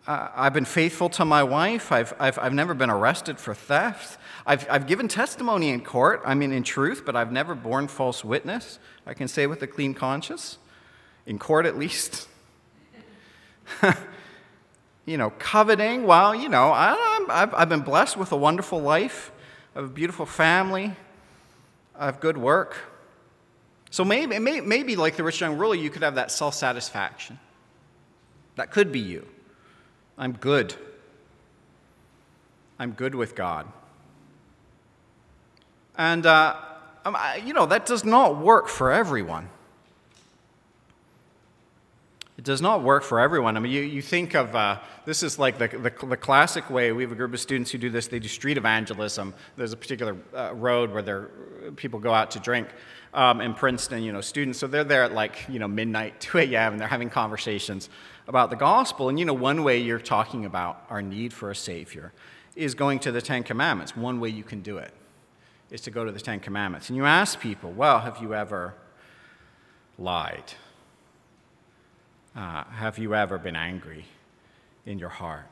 I've 0.07 0.53
been 0.53 0.65
faithful 0.65 1.09
to 1.09 1.25
my 1.25 1.41
wife. 1.41 1.91
I've, 1.91 2.13
I've, 2.19 2.37
I've 2.37 2.53
never 2.53 2.75
been 2.75 2.91
arrested 2.91 3.39
for 3.39 3.55
theft. 3.55 4.19
I've, 4.45 4.67
I've 4.69 4.85
given 4.85 5.07
testimony 5.07 5.69
in 5.69 5.81
court, 5.81 6.21
I 6.23 6.35
mean, 6.35 6.51
in 6.51 6.61
truth, 6.61 7.03
but 7.05 7.15
I've 7.15 7.31
never 7.31 7.55
borne 7.55 7.87
false 7.87 8.23
witness. 8.23 8.77
I 9.07 9.15
can 9.15 9.27
say 9.27 9.47
with 9.47 9.63
a 9.63 9.67
clean 9.67 9.95
conscience, 9.95 10.59
in 11.25 11.39
court 11.39 11.65
at 11.65 11.75
least. 11.75 12.27
you 15.05 15.17
know, 15.17 15.31
coveting, 15.39 16.03
well, 16.03 16.35
you 16.35 16.49
know, 16.49 16.71
I, 16.71 17.25
I've, 17.27 17.53
I've 17.55 17.69
been 17.69 17.81
blessed 17.81 18.15
with 18.15 18.31
a 18.31 18.37
wonderful 18.37 18.79
life. 18.79 19.31
I 19.75 19.79
have 19.79 19.89
a 19.89 19.93
beautiful 19.93 20.27
family. 20.27 20.93
I 21.97 22.05
have 22.05 22.19
good 22.19 22.37
work. 22.37 22.77
So 23.89 24.05
maybe, 24.05 24.37
maybe 24.37 24.95
like 24.95 25.15
the 25.15 25.23
rich 25.23 25.41
young 25.41 25.57
ruler, 25.57 25.75
you 25.75 25.89
could 25.89 26.03
have 26.03 26.15
that 26.15 26.31
self 26.31 26.53
satisfaction. 26.53 27.39
That 28.55 28.69
could 28.69 28.91
be 28.91 28.99
you. 28.99 29.25
I'm 30.17 30.33
good. 30.33 30.75
I'm 32.79 32.91
good 32.91 33.15
with 33.15 33.35
God. 33.35 33.67
And, 35.97 36.25
uh, 36.25 36.55
um, 37.05 37.17
you 37.45 37.53
know, 37.53 37.65
that 37.65 37.85
does 37.85 38.03
not 38.03 38.37
work 38.37 38.67
for 38.67 38.91
everyone. 38.91 39.49
It 42.37 42.43
does 42.43 42.61
not 42.61 42.83
work 42.83 43.03
for 43.03 43.19
everyone. 43.19 43.55
I 43.55 43.61
mean, 43.61 43.71
you, 43.71 43.81
you 43.81 44.01
think 44.01 44.33
of 44.35 44.53
uh, 44.55 44.79
this 45.05 45.23
is 45.23 45.39
like 45.39 45.57
the, 45.57 45.69
the, 45.69 46.05
the, 46.05 46.17
classic 46.17 46.69
way. 46.69 46.91
We 46.91 47.03
have 47.03 47.11
a 47.13 47.15
group 47.15 47.33
of 47.33 47.39
students 47.39 47.71
who 47.71 47.77
do 47.77 47.89
this. 47.89 48.07
They 48.07 48.19
do 48.19 48.27
street 48.27 48.57
evangelism. 48.57 49.33
There's 49.55 49.71
a 49.71 49.77
particular 49.77 50.17
uh, 50.33 50.53
road 50.53 50.91
where 50.91 51.29
people 51.77 51.99
go 51.99 52.13
out 52.13 52.31
to 52.31 52.39
drink 52.39 52.67
um, 53.13 53.39
in 53.39 53.53
Princeton, 53.53 54.03
you 54.03 54.11
know, 54.11 54.19
students. 54.19 54.59
So 54.59 54.67
they're 54.67 54.83
there 54.83 55.03
at 55.03 55.13
like, 55.13 55.45
you 55.47 55.59
know, 55.59 55.67
midnight, 55.67 56.19
2 56.19 56.39
a.m., 56.39 56.73
and 56.73 56.81
they're 56.81 56.89
having 56.89 57.09
conversations 57.09 57.89
about 58.27 58.49
the 58.49 58.55
gospel. 58.55 59.09
And, 59.09 59.19
you 59.19 59.25
know, 59.25 59.33
one 59.33 59.63
way 59.63 59.77
you're 59.77 59.99
talking 59.99 60.45
about 60.45 60.83
our 60.89 61.01
need 61.01 61.33
for 61.33 61.51
a 61.51 61.55
Savior 61.55 62.11
is 62.55 62.73
going 62.73 62.99
to 62.99 63.11
the 63.11 63.21
Ten 63.21 63.43
Commandments. 63.43 63.95
One 63.95 64.19
way 64.19 64.29
you 64.29 64.43
can 64.43 64.61
do 64.61 64.77
it 64.77 64.91
is 65.69 65.81
to 65.81 65.91
go 65.91 66.05
to 66.05 66.11
the 66.11 66.19
Ten 66.19 66.39
Commandments. 66.39 66.89
And 66.89 66.97
you 66.97 67.05
ask 67.05 67.39
people, 67.39 67.71
well, 67.71 67.99
have 67.99 68.21
you 68.21 68.33
ever 68.33 68.73
lied? 69.97 70.53
Uh, 72.35 72.63
have 72.65 72.97
you 72.97 73.15
ever 73.15 73.37
been 73.37 73.55
angry 73.55 74.05
in 74.85 74.99
your 74.99 75.09
heart? 75.09 75.45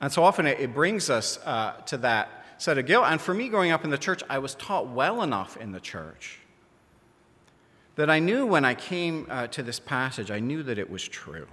And 0.00 0.12
so 0.12 0.24
often 0.24 0.46
it, 0.46 0.60
it 0.60 0.74
brings 0.74 1.10
us 1.10 1.38
uh, 1.44 1.72
to 1.86 1.98
that 1.98 2.44
set 2.58 2.78
of 2.78 2.86
guilt. 2.86 3.04
And 3.08 3.20
for 3.20 3.34
me, 3.34 3.48
growing 3.48 3.70
up 3.70 3.84
in 3.84 3.90
the 3.90 3.98
church, 3.98 4.22
I 4.28 4.38
was 4.38 4.54
taught 4.54 4.88
well 4.88 5.22
enough 5.22 5.56
in 5.56 5.72
the 5.72 5.80
church 5.80 6.38
that 8.00 8.08
I 8.08 8.18
knew 8.18 8.46
when 8.46 8.64
I 8.64 8.74
came 8.74 9.26
uh, 9.28 9.46
to 9.48 9.62
this 9.62 9.78
passage, 9.78 10.30
I 10.30 10.40
knew 10.40 10.62
that 10.62 10.78
it 10.78 10.88
was 10.88 11.06
true. 11.06 11.46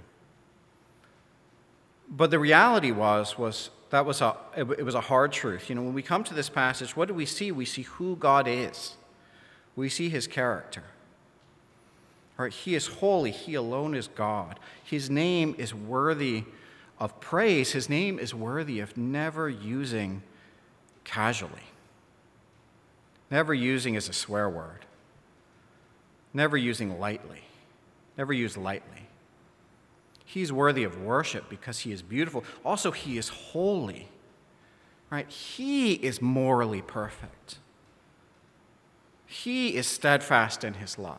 But 2.08 2.30
the 2.30 2.38
reality 2.38 2.90
was, 2.90 3.36
was 3.36 3.68
that 3.90 4.06
was 4.06 4.22
a, 4.22 4.34
it, 4.56 4.82
was 4.82 4.94
a 4.94 5.02
hard 5.02 5.30
truth. 5.30 5.68
You 5.68 5.74
know, 5.74 5.82
when 5.82 5.92
we 5.92 6.00
come 6.00 6.24
to 6.24 6.32
this 6.32 6.48
passage, 6.48 6.96
what 6.96 7.06
do 7.06 7.12
we 7.12 7.26
see? 7.26 7.52
We 7.52 7.66
see 7.66 7.82
who 7.82 8.16
God 8.16 8.48
is. 8.48 8.96
We 9.76 9.90
see 9.90 10.08
his 10.08 10.26
character. 10.26 10.84
Right? 12.38 12.50
He 12.50 12.74
is 12.74 12.86
holy. 12.86 13.30
He 13.30 13.52
alone 13.52 13.94
is 13.94 14.08
God. 14.08 14.58
His 14.82 15.10
name 15.10 15.54
is 15.58 15.74
worthy 15.74 16.44
of 16.98 17.20
praise. 17.20 17.72
His 17.72 17.90
name 17.90 18.18
is 18.18 18.34
worthy 18.34 18.80
of 18.80 18.96
never 18.96 19.50
using 19.50 20.22
casually, 21.04 21.68
never 23.30 23.52
using 23.52 23.96
as 23.96 24.08
a 24.08 24.14
swear 24.14 24.48
word, 24.48 24.86
never 26.32 26.56
using 26.56 26.98
lightly, 26.98 27.42
never 28.16 28.32
used 28.32 28.56
lightly. 28.56 29.08
He's 30.24 30.52
worthy 30.52 30.84
of 30.84 31.00
worship 31.00 31.48
because 31.48 31.80
he 31.80 31.92
is 31.92 32.02
beautiful. 32.02 32.44
Also, 32.64 32.90
he 32.90 33.16
is 33.16 33.28
holy. 33.28 34.08
Right? 35.10 35.28
He 35.30 35.94
is 35.94 36.20
morally 36.20 36.82
perfect. 36.82 37.58
He 39.26 39.74
is 39.74 39.86
steadfast 39.86 40.64
in 40.64 40.74
his 40.74 40.98
love. 40.98 41.18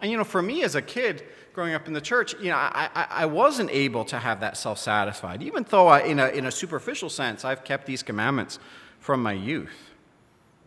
And 0.00 0.10
you 0.10 0.16
know, 0.16 0.24
for 0.24 0.42
me 0.42 0.62
as 0.62 0.74
a 0.74 0.82
kid 0.82 1.24
growing 1.52 1.74
up 1.74 1.86
in 1.86 1.92
the 1.92 2.00
church, 2.00 2.34
you 2.40 2.50
know, 2.50 2.56
I, 2.56 2.88
I, 2.94 3.06
I 3.10 3.26
wasn't 3.26 3.70
able 3.70 4.04
to 4.06 4.18
have 4.18 4.40
that 4.40 4.56
self 4.56 4.78
satisfied, 4.78 5.42
even 5.42 5.66
though 5.68 5.86
I, 5.86 6.00
in, 6.00 6.18
a, 6.18 6.28
in 6.28 6.46
a 6.46 6.50
superficial 6.50 7.08
sense, 7.08 7.44
I've 7.44 7.62
kept 7.64 7.86
these 7.86 8.02
commandments 8.02 8.58
from 9.00 9.22
my 9.22 9.32
youth, 9.32 9.92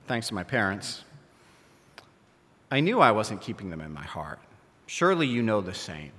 thanks 0.07 0.27
to 0.29 0.33
my 0.33 0.43
parents. 0.43 1.03
I 2.69 2.79
knew 2.79 2.99
I 2.99 3.11
wasn't 3.11 3.41
keeping 3.41 3.69
them 3.69 3.81
in 3.81 3.93
my 3.93 4.03
heart. 4.03 4.39
Surely 4.85 5.27
you 5.27 5.41
know 5.41 5.61
the 5.61 5.73
same. 5.73 6.11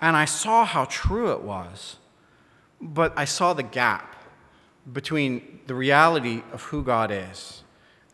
And 0.00 0.16
I 0.16 0.26
saw 0.26 0.64
how 0.64 0.84
true 0.84 1.32
it 1.32 1.42
was, 1.42 1.96
but 2.80 3.12
I 3.16 3.24
saw 3.24 3.52
the 3.52 3.62
gap 3.62 4.14
between 4.92 5.60
the 5.66 5.74
reality 5.74 6.42
of 6.52 6.62
who 6.62 6.82
God 6.82 7.10
is 7.12 7.62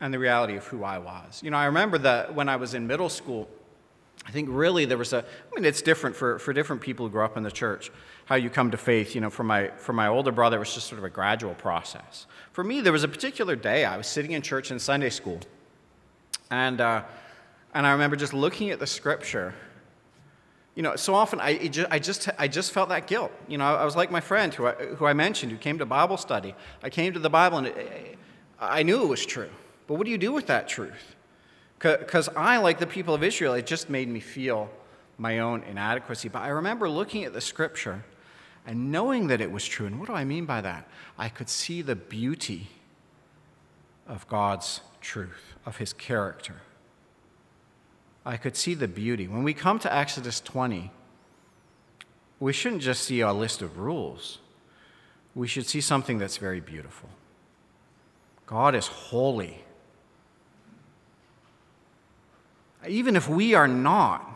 and 0.01 0.13
the 0.13 0.19
reality 0.19 0.57
of 0.57 0.67
who 0.67 0.83
I 0.83 0.99
was. 0.99 1.43
You 1.43 1.51
know, 1.51 1.57
I 1.57 1.67
remember 1.67 1.99
that 1.99 2.35
when 2.35 2.49
I 2.49 2.57
was 2.57 2.75
in 2.75 2.87
middle 2.87 3.09
school, 3.09 3.49
I 4.27 4.31
think 4.31 4.49
really 4.51 4.87
there 4.87 4.99
was 4.99 5.13
a, 5.13 5.19
I 5.19 5.55
mean, 5.55 5.65
it's 5.65 5.83
different 5.83 6.17
for, 6.17 6.39
for 6.39 6.53
different 6.53 6.81
people 6.81 7.07
who 7.07 7.13
grow 7.13 7.25
up 7.25 7.37
in 7.37 7.43
the 7.43 7.51
church, 7.51 7.91
how 8.25 8.37
you 8.37 8.49
come 8.49 8.71
to 8.71 8.77
faith. 8.77 9.15
You 9.15 9.21
know, 9.21 9.31
for 9.31 9.45
my, 9.45 9.69
for 9.77 9.93
my 9.93 10.09
older 10.09 10.33
brother, 10.33 10.57
it 10.57 10.61
was 10.61 10.75
just 10.75 10.89
sort 10.89 10.99
of 10.99 11.05
a 11.05 11.11
gradual 11.11 11.55
process. 11.55 12.27
For 12.53 12.65
me, 12.65 12.81
there 12.81 12.93
was 12.93 13.05
a 13.05 13.09
particular 13.09 13.55
day 13.55 13.85
I 13.85 13.97
was 13.97 14.07
sitting 14.07 14.33
in 14.33 14.41
church 14.41 14.71
in 14.71 14.79
Sunday 14.79 15.11
school, 15.11 15.41
and, 16.55 16.81
uh, 16.81 17.03
and 17.75 17.87
I 17.87 17.93
remember 17.93 18.17
just 18.17 18.33
looking 18.33 18.71
at 18.71 18.79
the 18.79 18.87
scripture. 18.87 19.55
You 20.77 20.83
know, 20.83 20.97
so 20.97 21.15
often 21.15 21.41
I, 21.41 21.69
just, 21.69 21.89
I, 21.91 21.99
just, 21.99 22.29
I 22.39 22.49
just 22.49 22.73
felt 22.73 22.89
that 22.89 23.07
guilt. 23.07 23.33
You 23.49 23.59
know, 23.59 23.65
I 23.65 23.85
was 23.85 23.97
like 23.97 24.11
my 24.11 24.21
friend 24.21 24.55
who 24.55 24.67
I, 24.67 24.73
who 24.73 25.07
I 25.07 25.13
mentioned, 25.13 25.53
who 25.53 25.59
came 25.59 25.79
to 25.79 25.87
Bible 25.87 26.17
study. 26.17 26.55
I 26.83 26.91
came 26.91 27.13
to 27.13 27.19
the 27.19 27.31
Bible 27.31 27.59
and 27.59 27.67
it, 27.69 28.19
I 28.61 28.83
knew 28.83 29.03
it 29.03 29.09
was 29.09 29.25
true. 29.27 29.51
But 29.87 29.95
what 29.95 30.05
do 30.05 30.11
you 30.11 30.19
do 30.19 30.33
with 30.33 30.47
that 30.47 30.69
truth? 30.69 31.17
Because 31.79 32.29
I, 32.31 32.59
like 32.59 32.79
the 32.79 32.87
people 32.87 33.15
of 33.15 33.23
Israel, 33.23 33.55
it 33.55 33.67
just 33.67 33.91
made 33.91 34.09
me 34.09 34.21
feel 34.21 34.71
my 35.19 35.41
own 35.41 35.63
inadequacy. 35.65 36.29
But 36.29 36.43
I 36.43 36.49
remember 36.49 36.89
looking 36.89 37.25
at 37.25 37.33
the 37.33 37.41
scripture 37.41 38.05
and 38.67 38.91
knowing 38.91 39.27
that 39.27 39.41
it 39.41 39.51
was 39.51 39.65
true. 39.67 39.87
And 39.87 39.99
what 39.99 40.09
do 40.09 40.15
I 40.15 40.25
mean 40.25 40.47
by 40.47 40.61
that? 40.61 40.89
I 41.19 41.29
could 41.29 41.49
see 41.49 41.83
the 41.83 41.97
beauty 41.97 42.69
of 44.07 44.27
God's 44.29 44.81
truth, 45.01 45.54
of 45.67 45.79
his 45.79 45.93
character. 45.93 46.57
I 48.25 48.37
could 48.37 48.57
see 48.57 48.75
the 48.75 48.89
beauty. 48.89 49.29
When 49.29 49.45
we 49.45 49.55
come 49.55 49.79
to 49.81 49.95
Exodus 49.95 50.41
20, 50.41 50.91
we 52.41 52.53
shouldn't 52.53 52.83
just 52.83 53.03
see 53.03 53.21
a 53.21 53.33
list 53.33 53.63
of 53.63 53.79
rules, 53.79 54.39
we 55.35 55.49
should 55.49 55.67
see 55.67 55.81
something 55.81 56.19
that's 56.19 56.37
very 56.37 56.61
beautiful. 56.61 57.09
God 58.47 58.75
is 58.75 58.87
holy. 58.87 59.65
even 62.89 63.17
if 63.17 63.29
we 63.29 63.55
are 63.55 63.69
not, 63.69 64.29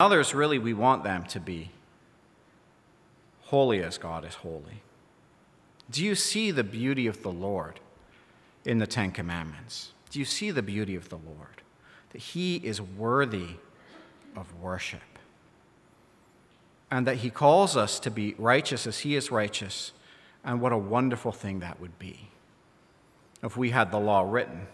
others 0.00 0.34
really 0.34 0.58
we 0.58 0.74
want 0.74 1.04
them 1.04 1.24
to 1.24 1.40
be 1.40 1.70
holy 3.42 3.82
as 3.82 3.98
God 3.98 4.24
is 4.24 4.34
holy. 4.36 4.82
Do 5.90 6.04
you 6.04 6.14
see 6.14 6.50
the 6.50 6.64
beauty 6.64 7.06
of 7.06 7.22
the 7.22 7.30
Lord 7.30 7.80
in 8.64 8.78
the 8.78 8.86
Ten 8.86 9.10
Commandments? 9.10 9.92
Do 10.10 10.18
you 10.18 10.24
see 10.24 10.50
the 10.50 10.62
beauty 10.62 10.94
of 10.94 11.08
the 11.08 11.16
Lord? 11.16 11.62
That 12.10 12.20
He 12.20 12.56
is 12.56 12.80
worthy 12.80 13.56
of 14.36 14.60
worship. 14.60 15.00
And 16.90 17.06
that 17.06 17.16
He 17.16 17.30
calls 17.30 17.76
us 17.76 17.98
to 18.00 18.10
be 18.10 18.34
righteous 18.38 18.86
as 18.86 19.00
He 19.00 19.16
is 19.16 19.30
righteous. 19.30 19.92
And 20.44 20.60
what 20.60 20.72
a 20.72 20.78
wonderful 20.78 21.32
thing 21.32 21.60
that 21.60 21.80
would 21.80 21.98
be 21.98 22.28
if 23.42 23.56
we 23.56 23.70
had 23.70 23.90
the 23.90 23.98
law 23.98 24.22
written 24.22 24.66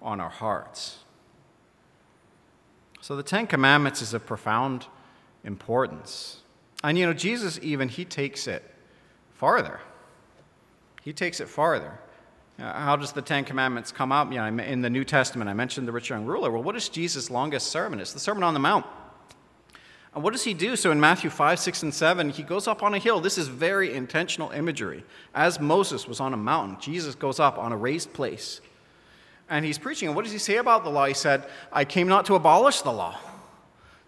on 0.00 0.20
our 0.20 0.28
hearts. 0.28 0.98
So 3.00 3.16
the 3.16 3.22
Ten 3.22 3.46
Commandments 3.46 4.02
is 4.02 4.14
of 4.14 4.26
profound 4.26 4.86
importance. 5.44 6.42
And 6.84 6.98
you 6.98 7.06
know, 7.06 7.12
Jesus 7.12 7.58
even, 7.62 7.88
he 7.88 8.04
takes 8.04 8.46
it 8.46 8.62
farther. 9.34 9.80
He 11.02 11.12
takes 11.12 11.40
it 11.40 11.48
farther. 11.48 11.98
How 12.58 12.96
does 12.96 13.12
the 13.12 13.22
Ten 13.22 13.44
Commandments 13.44 13.92
come 13.92 14.10
up? 14.10 14.32
You 14.32 14.38
know, 14.38 14.62
in 14.62 14.82
the 14.82 14.90
New 14.90 15.04
Testament, 15.04 15.48
I 15.48 15.54
mentioned 15.54 15.86
the 15.86 15.92
rich 15.92 16.10
young 16.10 16.24
ruler. 16.24 16.50
Well, 16.50 16.62
what 16.62 16.74
is 16.74 16.88
Jesus' 16.88 17.30
longest 17.30 17.68
sermon? 17.68 18.00
It's 18.00 18.12
the 18.12 18.18
Sermon 18.18 18.42
on 18.42 18.52
the 18.54 18.60
Mount. 18.60 18.84
And 20.14 20.24
what 20.24 20.32
does 20.32 20.42
he 20.42 20.54
do? 20.54 20.74
So 20.74 20.90
in 20.90 20.98
Matthew 20.98 21.30
5, 21.30 21.60
6, 21.60 21.82
and 21.84 21.94
7, 21.94 22.30
he 22.30 22.42
goes 22.42 22.66
up 22.66 22.82
on 22.82 22.94
a 22.94 22.98
hill. 22.98 23.20
This 23.20 23.38
is 23.38 23.46
very 23.46 23.94
intentional 23.94 24.50
imagery. 24.50 25.04
As 25.34 25.60
Moses 25.60 26.08
was 26.08 26.18
on 26.18 26.34
a 26.34 26.36
mountain, 26.36 26.78
Jesus 26.80 27.14
goes 27.14 27.38
up 27.38 27.58
on 27.58 27.72
a 27.72 27.76
raised 27.76 28.12
place 28.12 28.60
and 29.48 29.64
he's 29.64 29.78
preaching. 29.78 30.08
And 30.08 30.16
what 30.16 30.24
does 30.24 30.32
he 30.32 30.38
say 30.38 30.56
about 30.56 30.82
the 30.82 30.90
law? 30.90 31.06
He 31.06 31.14
said, 31.14 31.46
I 31.72 31.84
came 31.84 32.08
not 32.08 32.26
to 32.26 32.34
abolish 32.34 32.82
the 32.82 32.92
law, 32.92 33.18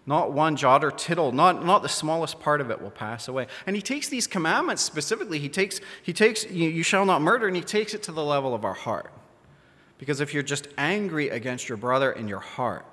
Not 0.05 0.31
one 0.33 0.55
jot 0.55 0.83
or 0.83 0.89
tittle, 0.89 1.31
not, 1.31 1.63
not 1.63 1.83
the 1.83 1.89
smallest 1.89 2.39
part 2.39 2.59
of 2.59 2.71
it 2.71 2.81
will 2.81 2.89
pass 2.89 3.27
away. 3.27 3.47
And 3.67 3.75
he 3.75 3.81
takes 3.81 4.09
these 4.09 4.25
commandments 4.25 4.81
specifically, 4.81 5.37
he 5.37 5.49
takes, 5.49 5.79
he 6.01 6.11
takes 6.11 6.43
you, 6.49 6.69
you 6.69 6.83
shall 6.83 7.05
not 7.05 7.21
murder, 7.21 7.47
and 7.47 7.55
he 7.55 7.61
takes 7.61 7.93
it 7.93 8.01
to 8.03 8.11
the 8.11 8.23
level 8.23 8.55
of 8.55 8.65
our 8.65 8.73
heart. 8.73 9.11
Because 9.99 10.19
if 10.19 10.33
you're 10.33 10.41
just 10.41 10.67
angry 10.79 11.29
against 11.29 11.69
your 11.69 11.77
brother 11.77 12.11
in 12.11 12.27
your 12.27 12.39
heart, 12.39 12.85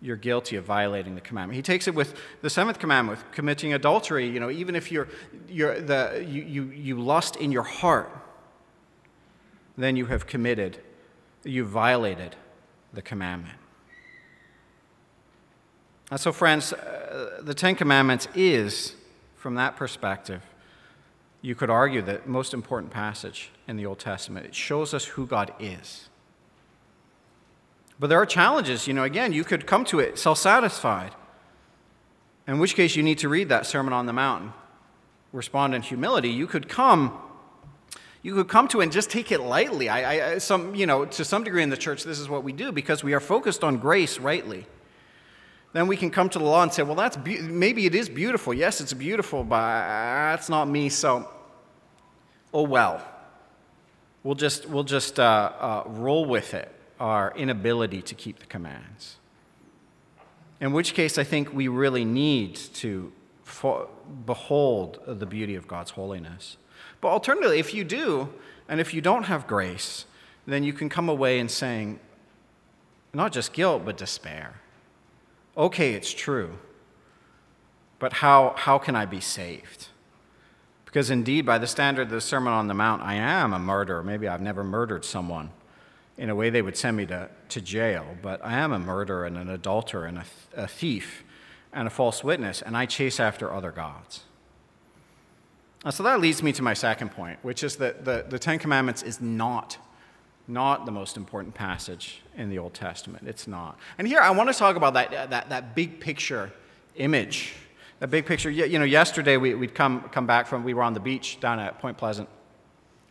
you're 0.00 0.16
guilty 0.16 0.54
of 0.54 0.64
violating 0.64 1.16
the 1.16 1.20
commandment. 1.20 1.56
He 1.56 1.62
takes 1.62 1.88
it 1.88 1.94
with 1.94 2.14
the 2.40 2.48
seventh 2.48 2.78
commandment, 2.78 3.18
with 3.18 3.32
committing 3.32 3.72
adultery. 3.72 4.28
You 4.28 4.38
know, 4.38 4.50
even 4.50 4.76
if 4.76 4.92
you're, 4.92 5.08
you're 5.48 5.80
the, 5.80 6.24
you, 6.28 6.42
you, 6.42 6.64
you 6.70 7.00
lust 7.00 7.34
in 7.34 7.50
your 7.50 7.64
heart, 7.64 8.08
then 9.76 9.96
you 9.96 10.06
have 10.06 10.28
committed, 10.28 10.78
you 11.42 11.64
violated 11.64 12.36
the 12.92 13.02
commandment. 13.02 13.58
And 16.10 16.18
so, 16.18 16.32
friends, 16.32 16.72
uh, 16.72 17.40
the 17.42 17.54
Ten 17.54 17.74
Commandments 17.74 18.28
is, 18.34 18.94
from 19.36 19.56
that 19.56 19.76
perspective, 19.76 20.42
you 21.42 21.54
could 21.54 21.70
argue 21.70 22.02
the 22.02 22.20
most 22.24 22.54
important 22.54 22.92
passage 22.92 23.50
in 23.66 23.76
the 23.76 23.86
Old 23.86 23.98
Testament. 23.98 24.46
It 24.46 24.54
shows 24.54 24.94
us 24.94 25.04
who 25.04 25.26
God 25.26 25.52
is. 25.60 26.08
But 28.00 28.08
there 28.08 28.20
are 28.20 28.26
challenges. 28.26 28.86
You 28.86 28.94
know, 28.94 29.04
again, 29.04 29.32
you 29.32 29.44
could 29.44 29.66
come 29.66 29.84
to 29.86 30.00
it 30.00 30.18
self 30.18 30.38
satisfied, 30.38 31.12
in 32.46 32.58
which 32.58 32.74
case 32.74 32.96
you 32.96 33.02
need 33.02 33.18
to 33.18 33.28
read 33.28 33.48
that 33.50 33.66
Sermon 33.66 33.92
on 33.92 34.06
the 34.06 34.12
Mount, 34.12 34.52
respond 35.32 35.74
in 35.74 35.82
humility. 35.82 36.30
You 36.30 36.46
could 36.46 36.68
come. 36.68 37.20
You 38.22 38.34
could 38.34 38.48
come 38.48 38.66
to 38.68 38.80
it 38.80 38.84
and 38.84 38.92
just 38.92 39.10
take 39.10 39.30
it 39.30 39.40
lightly. 39.40 39.88
I, 39.88 40.32
I, 40.32 40.38
some, 40.38 40.74
you 40.74 40.86
know, 40.86 41.04
to 41.04 41.24
some 41.24 41.44
degree 41.44 41.62
in 41.62 41.70
the 41.70 41.76
church, 41.76 42.02
this 42.02 42.18
is 42.18 42.28
what 42.28 42.42
we 42.42 42.52
do 42.52 42.72
because 42.72 43.04
we 43.04 43.14
are 43.14 43.20
focused 43.20 43.62
on 43.62 43.76
grace 43.76 44.18
rightly. 44.18 44.66
Then 45.72 45.86
we 45.86 45.96
can 45.96 46.10
come 46.10 46.28
to 46.30 46.38
the 46.38 46.44
law 46.44 46.62
and 46.62 46.72
say, 46.72 46.82
well, 46.82 46.94
that's 46.94 47.16
be- 47.16 47.40
maybe 47.40 47.86
it 47.86 47.94
is 47.94 48.08
beautiful. 48.08 48.54
Yes, 48.54 48.80
it's 48.80 48.94
beautiful, 48.94 49.44
but 49.44 49.58
that's 49.58 50.48
not 50.48 50.66
me. 50.66 50.88
So, 50.88 51.28
oh 52.52 52.62
well. 52.62 53.06
We'll 54.22 54.34
just, 54.34 54.66
we'll 54.66 54.84
just 54.84 55.20
uh, 55.20 55.52
uh, 55.58 55.82
roll 55.86 56.24
with 56.24 56.54
it 56.54 56.74
our 56.98 57.32
inability 57.36 58.02
to 58.02 58.14
keep 58.14 58.40
the 58.40 58.46
commands. 58.46 59.16
In 60.60 60.72
which 60.72 60.94
case, 60.94 61.18
I 61.18 61.24
think 61.24 61.52
we 61.52 61.68
really 61.68 62.04
need 62.04 62.56
to 62.56 63.12
fo- 63.44 63.88
behold 64.26 64.98
the 65.06 65.26
beauty 65.26 65.54
of 65.54 65.68
God's 65.68 65.92
holiness. 65.92 66.56
But 67.00 67.08
alternatively, 67.08 67.60
if 67.60 67.72
you 67.72 67.84
do, 67.84 68.30
and 68.68 68.80
if 68.80 68.92
you 68.92 69.00
don't 69.00 69.24
have 69.24 69.46
grace, 69.46 70.04
then 70.46 70.64
you 70.64 70.72
can 70.72 70.88
come 70.88 71.08
away 71.08 71.38
and 71.38 71.50
saying, 71.50 72.00
not 73.14 73.32
just 73.32 73.52
guilt, 73.52 73.84
but 73.84 73.96
despair. 73.96 74.60
Okay, 75.58 75.94
it's 75.94 76.14
true, 76.14 76.56
but 77.98 78.12
how, 78.12 78.54
how 78.56 78.78
can 78.78 78.94
I 78.94 79.06
be 79.06 79.18
saved? 79.18 79.88
Because 80.84 81.10
indeed, 81.10 81.44
by 81.44 81.58
the 81.58 81.66
standard 81.66 82.02
of 82.02 82.10
the 82.10 82.20
Sermon 82.20 82.52
on 82.52 82.68
the 82.68 82.74
Mount, 82.74 83.02
I 83.02 83.14
am 83.14 83.52
a 83.52 83.58
murderer. 83.58 84.04
Maybe 84.04 84.28
I've 84.28 84.40
never 84.40 84.62
murdered 84.62 85.04
someone 85.04 85.50
in 86.16 86.30
a 86.30 86.34
way 86.34 86.48
they 86.48 86.62
would 86.62 86.76
send 86.76 86.96
me 86.96 87.06
to, 87.06 87.28
to 87.48 87.60
jail, 87.60 88.16
but 88.22 88.42
I 88.44 88.54
am 88.54 88.72
a 88.72 88.78
murderer 88.78 89.26
and 89.26 89.36
an 89.36 89.50
adulterer 89.50 90.06
and 90.06 90.18
a, 90.18 90.24
a 90.56 90.68
thief 90.68 91.24
and 91.72 91.88
a 91.88 91.90
false 91.90 92.22
witness, 92.22 92.62
and 92.62 92.76
I 92.76 92.86
chase 92.86 93.18
after 93.18 93.52
other 93.52 93.72
gods. 93.72 94.22
So 95.90 96.04
that 96.04 96.20
leads 96.20 96.40
me 96.40 96.52
to 96.52 96.62
my 96.62 96.74
second 96.74 97.10
point, 97.10 97.38
which 97.42 97.64
is 97.64 97.76
that 97.76 98.04
the, 98.04 98.24
the 98.28 98.38
Ten 98.38 98.60
Commandments 98.60 99.02
is 99.02 99.20
not, 99.20 99.76
not 100.46 100.86
the 100.86 100.92
most 100.92 101.16
important 101.16 101.54
passage 101.54 102.22
in 102.38 102.48
the 102.48 102.58
Old 102.58 102.72
Testament. 102.72 103.28
It's 103.28 103.46
not. 103.46 103.78
And 103.98 104.08
here 104.08 104.20
I 104.20 104.30
want 104.30 104.50
to 104.50 104.58
talk 104.58 104.76
about 104.76 104.94
that, 104.94 105.30
that, 105.30 105.50
that 105.50 105.74
big 105.74 106.00
picture 106.00 106.50
image. 106.96 107.52
That 108.00 108.08
big 108.08 108.24
picture. 108.24 108.48
You 108.48 108.78
know, 108.78 108.86
yesterday 108.86 109.36
we, 109.36 109.54
would 109.54 109.74
come, 109.74 110.08
come 110.08 110.26
back 110.26 110.46
from, 110.46 110.64
we 110.64 110.72
were 110.72 110.82
on 110.82 110.94
the 110.94 111.00
beach 111.00 111.40
down 111.40 111.60
at 111.60 111.78
Point 111.80 111.98
Pleasant 111.98 112.28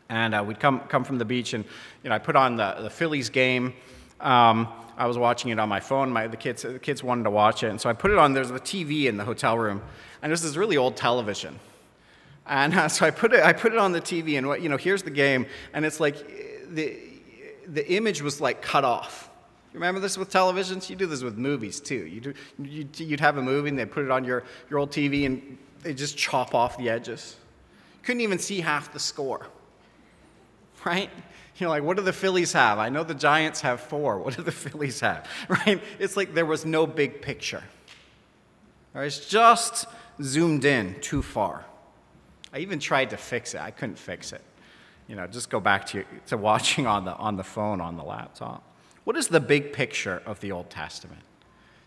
and 0.09 0.33
uh, 0.33 0.43
we'd 0.45 0.59
come, 0.59 0.79
come 0.81 1.03
from 1.03 1.17
the 1.17 1.25
beach, 1.25 1.53
and 1.53 1.65
you 2.03 2.09
know, 2.09 2.15
I 2.15 2.19
put 2.19 2.35
on 2.35 2.55
the, 2.55 2.75
the 2.79 2.89
Phillies 2.89 3.29
game. 3.29 3.73
Um, 4.19 4.67
I 4.97 5.05
was 5.05 5.17
watching 5.17 5.51
it 5.51 5.59
on 5.59 5.69
my 5.69 5.79
phone. 5.79 6.11
My, 6.11 6.27
the, 6.27 6.37
kids, 6.37 6.63
the 6.63 6.79
kids 6.79 7.03
wanted 7.03 7.23
to 7.23 7.29
watch 7.29 7.63
it. 7.63 7.69
And 7.69 7.79
so 7.79 7.89
I 7.89 7.93
put 7.93 8.09
it 8.09 8.17
on. 8.17 8.33
There's 8.33 8.49
a 8.49 8.55
TV 8.55 9.05
in 9.05 9.17
the 9.17 9.25
hotel 9.25 9.57
room, 9.57 9.81
and 10.21 10.31
this 10.31 10.43
really 10.55 10.77
old 10.77 10.95
television. 10.95 11.59
And 12.45 12.73
uh, 12.73 12.87
so 12.87 13.05
I 13.05 13.11
put, 13.11 13.33
it, 13.33 13.43
I 13.43 13.53
put 13.53 13.73
it 13.73 13.77
on 13.77 13.91
the 13.91 14.01
TV, 14.01 14.37
and 14.37 14.47
what, 14.47 14.61
you 14.61 14.69
know, 14.69 14.77
here's 14.77 15.03
the 15.03 15.11
game. 15.11 15.45
And 15.73 15.85
it's 15.85 15.99
like 15.99 16.17
the, 16.69 16.97
the 17.67 17.89
image 17.91 18.21
was 18.21 18.41
like 18.41 18.61
cut 18.61 18.83
off. 18.83 19.29
You 19.73 19.79
remember 19.79 19.99
this 19.99 20.17
with 20.17 20.31
televisions? 20.31 20.89
You 20.89 20.95
do 20.95 21.05
this 21.05 21.23
with 21.23 21.37
movies 21.37 21.79
too. 21.79 22.05
You 22.05 22.21
do, 22.21 23.03
you'd 23.03 23.19
have 23.19 23.37
a 23.37 23.41
movie, 23.41 23.69
and 23.69 23.77
they'd 23.77 23.91
put 23.91 24.05
it 24.05 24.11
on 24.11 24.23
your, 24.23 24.43
your 24.69 24.79
old 24.79 24.91
TV, 24.91 25.25
and 25.25 25.57
they 25.83 25.93
just 25.93 26.17
chop 26.17 26.55
off 26.55 26.77
the 26.77 26.89
edges. 26.89 27.35
Couldn't 28.03 28.21
even 28.21 28.39
see 28.39 28.61
half 28.61 28.93
the 28.93 28.99
score 28.99 29.47
right? 30.87 31.09
You're 31.57 31.69
like, 31.69 31.83
what 31.83 31.97
do 31.97 32.03
the 32.03 32.13
Phillies 32.13 32.53
have? 32.53 32.77
I 32.77 32.89
know 32.89 33.03
the 33.03 33.15
Giants 33.15 33.61
have 33.61 33.81
four. 33.81 34.19
What 34.19 34.35
do 34.35 34.43
the 34.43 34.51
Phillies 34.51 34.99
have? 35.01 35.27
Right? 35.49 35.81
It's 35.99 36.15
like 36.15 36.33
there 36.33 36.45
was 36.45 36.65
no 36.65 36.87
big 36.87 37.21
picture. 37.21 37.63
Right? 38.93 39.05
It's 39.05 39.27
just 39.27 39.85
zoomed 40.21 40.65
in 40.65 40.95
too 41.01 41.21
far. 41.21 41.65
I 42.53 42.59
even 42.59 42.79
tried 42.79 43.09
to 43.09 43.17
fix 43.17 43.53
it. 43.53 43.61
I 43.61 43.71
couldn't 43.71 43.99
fix 43.99 44.31
it. 44.31 44.41
You 45.07 45.15
know, 45.15 45.25
just 45.27 45.49
go 45.49 45.59
back 45.59 45.85
to, 45.87 46.03
to 46.27 46.37
watching 46.37 46.85
on 46.85 47.05
the, 47.05 47.15
on 47.15 47.37
the 47.37 47.43
phone, 47.43 47.81
on 47.81 47.97
the 47.97 48.03
laptop. 48.03 48.63
What 49.03 49.15
is 49.15 49.29
the 49.29 49.39
big 49.39 49.71
picture 49.71 50.21
of 50.25 50.39
the 50.41 50.51
Old 50.51 50.69
Testament? 50.69 51.21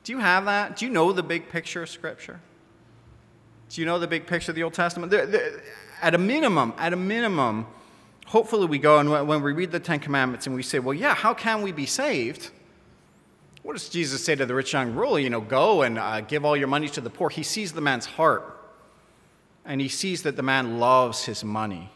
Do 0.04 0.12
you 0.12 0.18
have 0.18 0.46
that? 0.46 0.76
Do 0.76 0.86
you 0.86 0.90
know 0.90 1.12
the 1.12 1.22
big 1.22 1.50
picture 1.50 1.82
of 1.82 1.90
Scripture? 1.90 2.40
Do 3.68 3.80
you 3.80 3.86
know 3.86 3.98
the 3.98 4.06
big 4.06 4.26
picture 4.26 4.52
of 4.52 4.56
the 4.56 4.62
Old 4.62 4.74
Testament? 4.74 5.12
at 6.02 6.14
a 6.14 6.18
minimum, 6.18 6.72
at 6.78 6.92
a 6.92 6.96
minimum, 6.96 7.66
hopefully 8.26 8.66
we 8.66 8.78
go 8.78 8.98
and 8.98 9.10
when 9.28 9.42
we 9.42 9.52
read 9.52 9.70
the 9.70 9.80
Ten 9.80 10.00
Commandments 10.00 10.46
and 10.46 10.54
we 10.56 10.62
say, 10.62 10.78
well, 10.78 10.94
yeah, 10.94 11.14
how 11.14 11.34
can 11.34 11.62
we 11.62 11.72
be 11.72 11.86
saved? 11.86 12.50
What 13.62 13.74
does 13.74 13.88
Jesus 13.88 14.24
say 14.24 14.34
to 14.34 14.46
the 14.46 14.54
rich 14.54 14.72
young 14.72 14.94
ruler? 14.94 15.18
You 15.18 15.28
know, 15.28 15.40
go 15.40 15.82
and 15.82 15.98
uh, 15.98 16.22
give 16.22 16.44
all 16.44 16.56
your 16.56 16.68
money 16.68 16.88
to 16.88 17.00
the 17.00 17.10
poor. 17.10 17.28
He 17.28 17.42
sees 17.42 17.72
the 17.72 17.82
man's 17.82 18.06
heart, 18.06 18.58
and 19.66 19.80
he 19.80 19.88
sees 19.88 20.22
that 20.22 20.36
the 20.36 20.42
man 20.42 20.78
loves 20.78 21.26
his 21.26 21.44
money. 21.44 21.90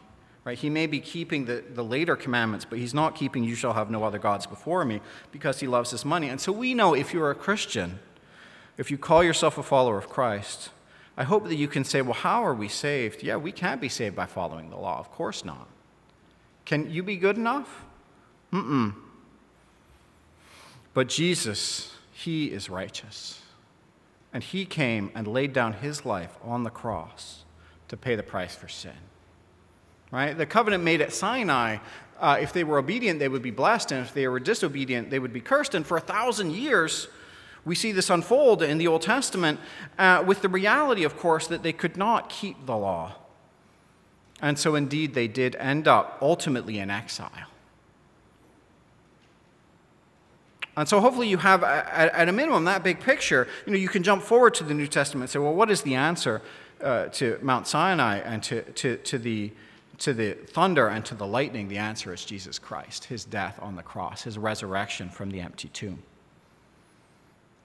Right? 0.45 0.57
He 0.57 0.69
may 0.69 0.85
be 0.85 0.99
keeping 0.99 1.45
the, 1.45 1.63
the 1.73 1.83
later 1.83 2.15
commandments, 2.15 2.65
but 2.69 2.77
he's 2.77 2.93
not 2.93 3.15
keeping, 3.15 3.43
you 3.43 3.55
shall 3.55 3.73
have 3.73 3.89
no 3.89 4.03
other 4.03 4.19
gods 4.19 4.45
before 4.45 4.85
me, 4.85 5.01
because 5.31 5.59
he 5.59 5.67
loves 5.67 5.89
his 5.89 6.05
money. 6.05 6.29
And 6.29 6.39
so 6.39 6.51
we 6.51 6.75
know 6.75 6.93
if 6.93 7.13
you're 7.13 7.31
a 7.31 7.35
Christian, 7.35 7.97
if 8.77 8.91
you 8.91 8.97
call 8.99 9.23
yourself 9.23 9.57
a 9.57 9.63
follower 9.63 9.97
of 9.97 10.07
Christ, 10.07 10.69
I 11.17 11.23
hope 11.23 11.47
that 11.47 11.55
you 11.55 11.67
can 11.67 11.83
say, 11.83 12.03
well, 12.03 12.13
how 12.13 12.45
are 12.45 12.53
we 12.53 12.67
saved? 12.67 13.23
Yeah, 13.23 13.37
we 13.37 13.51
can't 13.51 13.81
be 13.81 13.89
saved 13.89 14.15
by 14.15 14.27
following 14.27 14.69
the 14.69 14.77
law. 14.77 14.99
Of 14.99 15.11
course 15.11 15.43
not. 15.43 15.67
Can 16.63 16.91
you 16.91 17.01
be 17.01 17.17
good 17.17 17.37
enough? 17.37 17.83
Mm-mm. 18.53 18.93
But 20.93 21.09
Jesus, 21.09 21.95
He 22.11 22.51
is 22.51 22.69
righteous. 22.69 23.41
And 24.31 24.43
He 24.43 24.65
came 24.65 25.09
and 25.15 25.27
laid 25.27 25.53
down 25.53 25.73
His 25.73 26.05
life 26.05 26.37
on 26.43 26.63
the 26.63 26.69
cross 26.69 27.45
to 27.87 27.97
pay 27.97 28.15
the 28.15 28.23
price 28.23 28.55
for 28.55 28.67
sin. 28.67 28.93
Right? 30.15 30.37
The 30.37 30.45
covenant 30.45 30.81
made 30.81 31.01
at 31.01 31.11
Sinai, 31.11 31.79
uh, 32.21 32.37
if 32.39 32.53
they 32.53 32.63
were 32.63 32.77
obedient, 32.77 33.19
they 33.19 33.27
would 33.27 33.41
be 33.41 33.51
blessed, 33.51 33.91
and 33.91 34.05
if 34.05 34.13
they 34.13 34.29
were 34.29 34.39
disobedient, 34.39 35.09
they 35.09 35.19
would 35.19 35.33
be 35.33 35.41
cursed. 35.41 35.75
And 35.75 35.85
for 35.85 35.97
a 35.97 35.99
thousand 35.99 36.51
years, 36.51 37.09
we 37.65 37.75
see 37.75 37.91
this 37.91 38.09
unfold 38.09 38.63
in 38.63 38.77
the 38.77 38.87
Old 38.87 39.01
Testament 39.01 39.59
uh, 39.99 40.23
with 40.25 40.41
the 40.41 40.47
reality, 40.47 41.03
of 41.03 41.17
course, 41.17 41.47
that 41.47 41.63
they 41.63 41.73
could 41.73 41.97
not 41.97 42.29
keep 42.29 42.65
the 42.65 42.77
law. 42.77 43.15
And 44.41 44.57
so, 44.57 44.75
indeed, 44.75 45.15
they 45.15 45.27
did 45.27 45.57
end 45.57 45.85
up 45.85 46.17
ultimately 46.21 46.79
in 46.79 46.89
exile. 46.89 47.49
And 50.77 50.87
so, 50.87 51.01
hopefully, 51.01 51.27
you 51.27 51.39
have, 51.39 51.61
at 51.61 52.29
a 52.29 52.31
minimum, 52.31 52.63
that 52.63 52.85
big 52.85 53.01
picture. 53.01 53.49
You 53.65 53.73
know, 53.73 53.77
you 53.77 53.89
can 53.89 54.01
jump 54.01 54.23
forward 54.23 54.53
to 54.53 54.63
the 54.63 54.73
New 54.73 54.87
Testament 54.87 55.23
and 55.23 55.29
say, 55.31 55.39
well, 55.39 55.53
what 55.53 55.69
is 55.69 55.81
the 55.81 55.95
answer 55.95 56.41
uh, 56.81 57.07
to 57.07 57.37
Mount 57.41 57.67
Sinai 57.67 58.19
and 58.19 58.41
to, 58.43 58.61
to, 58.61 58.95
to, 58.95 59.17
the, 59.17 59.51
to 59.99 60.13
the 60.13 60.33
thunder 60.33 60.87
and 60.87 61.05
to 61.05 61.15
the 61.15 61.27
lightning? 61.27 61.67
The 61.67 61.77
answer 61.77 62.13
is 62.13 62.25
Jesus 62.25 62.59
Christ, 62.59 63.05
his 63.05 63.25
death 63.25 63.59
on 63.61 63.75
the 63.75 63.83
cross, 63.83 64.23
his 64.23 64.37
resurrection 64.37 65.09
from 65.09 65.31
the 65.31 65.41
empty 65.41 65.69
tomb. 65.69 66.03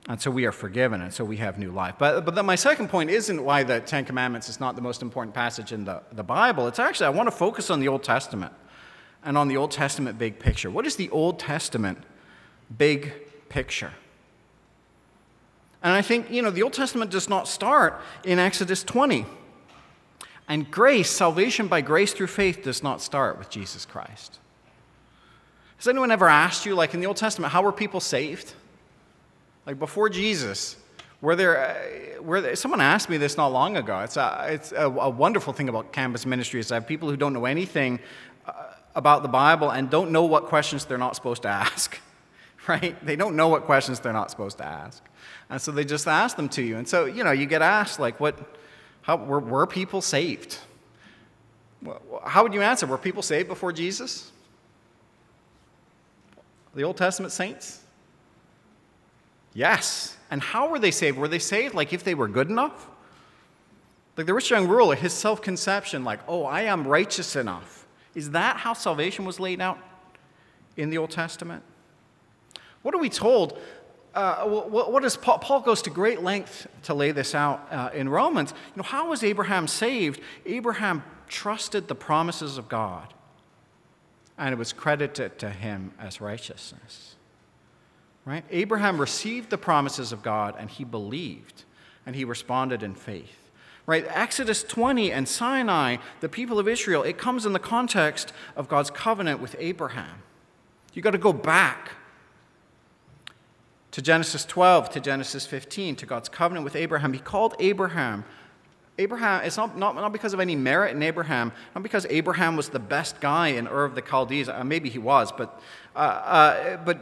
And 0.08 0.20
so 0.20 0.30
we 0.30 0.46
are 0.46 0.52
forgiven, 0.52 1.02
and 1.02 1.12
so 1.12 1.24
we 1.24 1.36
have 1.36 1.58
new 1.58 1.70
life. 1.70 1.94
But, 1.98 2.24
but 2.24 2.44
my 2.44 2.54
second 2.54 2.88
point 2.88 3.10
isn't 3.10 3.44
why 3.44 3.62
the 3.62 3.80
Ten 3.80 4.04
Commandments 4.04 4.48
is 4.48 4.58
not 4.58 4.74
the 4.74 4.82
most 4.82 5.02
important 5.02 5.34
passage 5.34 5.72
in 5.72 5.84
the, 5.84 6.02
the 6.12 6.24
Bible. 6.24 6.66
It's 6.66 6.78
actually, 6.78 7.06
I 7.06 7.10
want 7.10 7.26
to 7.26 7.36
focus 7.36 7.70
on 7.70 7.80
the 7.80 7.88
Old 7.88 8.02
Testament 8.02 8.52
and 9.22 9.36
on 9.36 9.48
the 9.48 9.56
Old 9.56 9.70
Testament 9.70 10.18
big 10.18 10.38
picture. 10.38 10.70
What 10.70 10.86
is 10.86 10.96
the 10.96 11.10
Old 11.10 11.38
Testament 11.38 11.98
big 12.76 13.12
picture? 13.50 13.92
And 15.82 15.92
I 15.92 16.02
think, 16.02 16.30
you 16.30 16.42
know, 16.42 16.50
the 16.50 16.62
Old 16.62 16.72
Testament 16.72 17.10
does 17.10 17.28
not 17.28 17.46
start 17.46 18.00
in 18.24 18.38
Exodus 18.38 18.82
20. 18.82 19.26
And 20.50 20.68
grace, 20.68 21.08
salvation 21.08 21.68
by 21.68 21.80
grace 21.80 22.12
through 22.12 22.26
faith, 22.26 22.64
does 22.64 22.82
not 22.82 23.00
start 23.00 23.38
with 23.38 23.50
Jesus 23.50 23.86
Christ. 23.86 24.40
Has 25.76 25.86
anyone 25.86 26.10
ever 26.10 26.28
asked 26.28 26.66
you, 26.66 26.74
like 26.74 26.92
in 26.92 26.98
the 26.98 27.06
Old 27.06 27.18
Testament, 27.18 27.52
how 27.52 27.62
were 27.62 27.70
people 27.70 28.00
saved? 28.00 28.52
Like 29.64 29.78
before 29.78 30.08
Jesus, 30.08 30.76
Were 31.20 31.36
there, 31.36 31.56
uh, 32.18 32.22
were 32.22 32.40
there, 32.40 32.56
someone 32.56 32.80
asked 32.80 33.08
me 33.08 33.16
this 33.16 33.36
not 33.36 33.52
long 33.52 33.76
ago. 33.76 34.00
It's, 34.00 34.16
a, 34.16 34.46
it's 34.48 34.72
a, 34.72 34.86
a 34.86 35.08
wonderful 35.08 35.52
thing 35.52 35.68
about 35.68 35.92
campus 35.92 36.26
ministry 36.26 36.58
is 36.58 36.72
I 36.72 36.76
have 36.76 36.86
people 36.86 37.08
who 37.08 37.16
don't 37.16 37.32
know 37.32 37.44
anything 37.44 38.00
uh, 38.44 38.52
about 38.96 39.22
the 39.22 39.28
Bible 39.28 39.70
and 39.70 39.88
don't 39.88 40.10
know 40.10 40.24
what 40.24 40.46
questions 40.46 40.84
they're 40.84 40.98
not 40.98 41.14
supposed 41.14 41.42
to 41.42 41.48
ask, 41.64 41.96
right? 42.66 42.96
They 43.06 43.14
don't 43.14 43.36
know 43.36 43.46
what 43.46 43.66
questions 43.66 44.00
they're 44.00 44.12
not 44.12 44.32
supposed 44.32 44.58
to 44.58 44.64
ask. 44.64 45.00
And 45.48 45.62
so 45.62 45.70
they 45.70 45.84
just 45.84 46.08
ask 46.08 46.36
them 46.36 46.48
to 46.50 46.62
you. 46.62 46.76
And 46.76 46.88
so, 46.88 47.04
you 47.04 47.22
know, 47.22 47.30
you 47.30 47.46
get 47.46 47.62
asked, 47.62 48.00
like, 48.00 48.18
what, 48.18 48.36
how, 49.10 49.16
were, 49.16 49.40
were 49.40 49.66
people 49.66 50.00
saved? 50.00 50.56
How 52.24 52.44
would 52.44 52.54
you 52.54 52.62
answer? 52.62 52.86
Were 52.86 52.96
people 52.96 53.22
saved 53.22 53.48
before 53.48 53.72
Jesus? 53.72 54.30
The 56.76 56.84
Old 56.84 56.96
Testament 56.96 57.32
saints? 57.32 57.80
Yes. 59.52 60.16
And 60.30 60.40
how 60.40 60.68
were 60.68 60.78
they 60.78 60.92
saved? 60.92 61.18
Were 61.18 61.26
they 61.26 61.40
saved 61.40 61.74
like 61.74 61.92
if 61.92 62.04
they 62.04 62.14
were 62.14 62.28
good 62.28 62.50
enough? 62.50 62.86
Like 64.16 64.26
the 64.26 64.34
rich 64.34 64.48
young 64.48 64.68
ruler, 64.68 64.94
his 64.94 65.12
self 65.12 65.42
conception, 65.42 66.04
like, 66.04 66.20
oh, 66.28 66.44
I 66.44 66.62
am 66.62 66.86
righteous 66.86 67.34
enough. 67.34 67.88
Is 68.14 68.30
that 68.30 68.58
how 68.58 68.74
salvation 68.74 69.24
was 69.24 69.40
laid 69.40 69.60
out 69.60 69.78
in 70.76 70.88
the 70.88 70.98
Old 70.98 71.10
Testament? 71.10 71.64
What 72.82 72.94
are 72.94 72.98
we 72.98 73.08
told? 73.08 73.58
Uh, 74.14 74.44
what, 74.44 74.90
what 74.90 75.04
is 75.04 75.16
Paul, 75.16 75.38
Paul, 75.38 75.60
goes 75.60 75.82
to 75.82 75.90
great 75.90 76.22
length 76.22 76.66
to 76.84 76.94
lay 76.94 77.12
this 77.12 77.34
out 77.34 77.66
uh, 77.70 77.90
in 77.94 78.08
Romans. 78.08 78.52
You 78.74 78.82
know, 78.82 78.82
how 78.82 79.10
was 79.10 79.22
Abraham 79.22 79.68
saved? 79.68 80.20
Abraham 80.46 81.04
trusted 81.28 81.86
the 81.86 81.94
promises 81.94 82.58
of 82.58 82.68
God, 82.68 83.14
and 84.36 84.52
it 84.52 84.58
was 84.58 84.72
credited 84.72 85.38
to 85.38 85.50
him 85.50 85.92
as 85.98 86.20
righteousness. 86.20 87.14
Right? 88.24 88.44
Abraham 88.50 89.00
received 89.00 89.50
the 89.50 89.58
promises 89.58 90.12
of 90.12 90.22
God 90.22 90.54
and 90.58 90.70
he 90.70 90.84
believed 90.84 91.64
and 92.04 92.14
he 92.14 92.24
responded 92.24 92.82
in 92.82 92.94
faith. 92.94 93.36
Right? 93.86 94.04
Exodus 94.08 94.62
20 94.62 95.10
and 95.10 95.26
Sinai, 95.26 95.96
the 96.20 96.28
people 96.28 96.58
of 96.58 96.68
Israel, 96.68 97.02
it 97.02 97.18
comes 97.18 97.46
in 97.46 97.52
the 97.52 97.58
context 97.58 98.32
of 98.56 98.68
God's 98.68 98.90
covenant 98.90 99.40
with 99.40 99.56
Abraham. 99.58 100.22
You 100.92 101.02
got 101.02 101.12
to 101.12 101.18
go 101.18 101.32
back 101.32 101.92
to 103.92 104.02
Genesis 104.02 104.44
12, 104.44 104.90
to 104.90 105.00
Genesis 105.00 105.46
15, 105.46 105.96
to 105.96 106.06
God's 106.06 106.28
covenant 106.28 106.64
with 106.64 106.76
Abraham. 106.76 107.12
He 107.12 107.18
called 107.18 107.54
Abraham. 107.58 108.24
Abraham, 108.98 109.42
it's 109.44 109.56
not, 109.56 109.76
not, 109.78 109.94
not 109.94 110.12
because 110.12 110.34
of 110.34 110.40
any 110.40 110.54
merit 110.54 110.94
in 110.94 111.02
Abraham, 111.02 111.52
not 111.74 111.82
because 111.82 112.06
Abraham 112.10 112.56
was 112.56 112.68
the 112.68 112.78
best 112.78 113.20
guy 113.20 113.48
in 113.48 113.66
Ur 113.66 113.84
of 113.84 113.94
the 113.94 114.02
Chaldees. 114.02 114.48
Uh, 114.48 114.62
maybe 114.62 114.90
he 114.90 114.98
was, 114.98 115.32
but, 115.32 115.60
uh, 115.96 115.98
uh, 115.98 116.76
but 116.84 117.00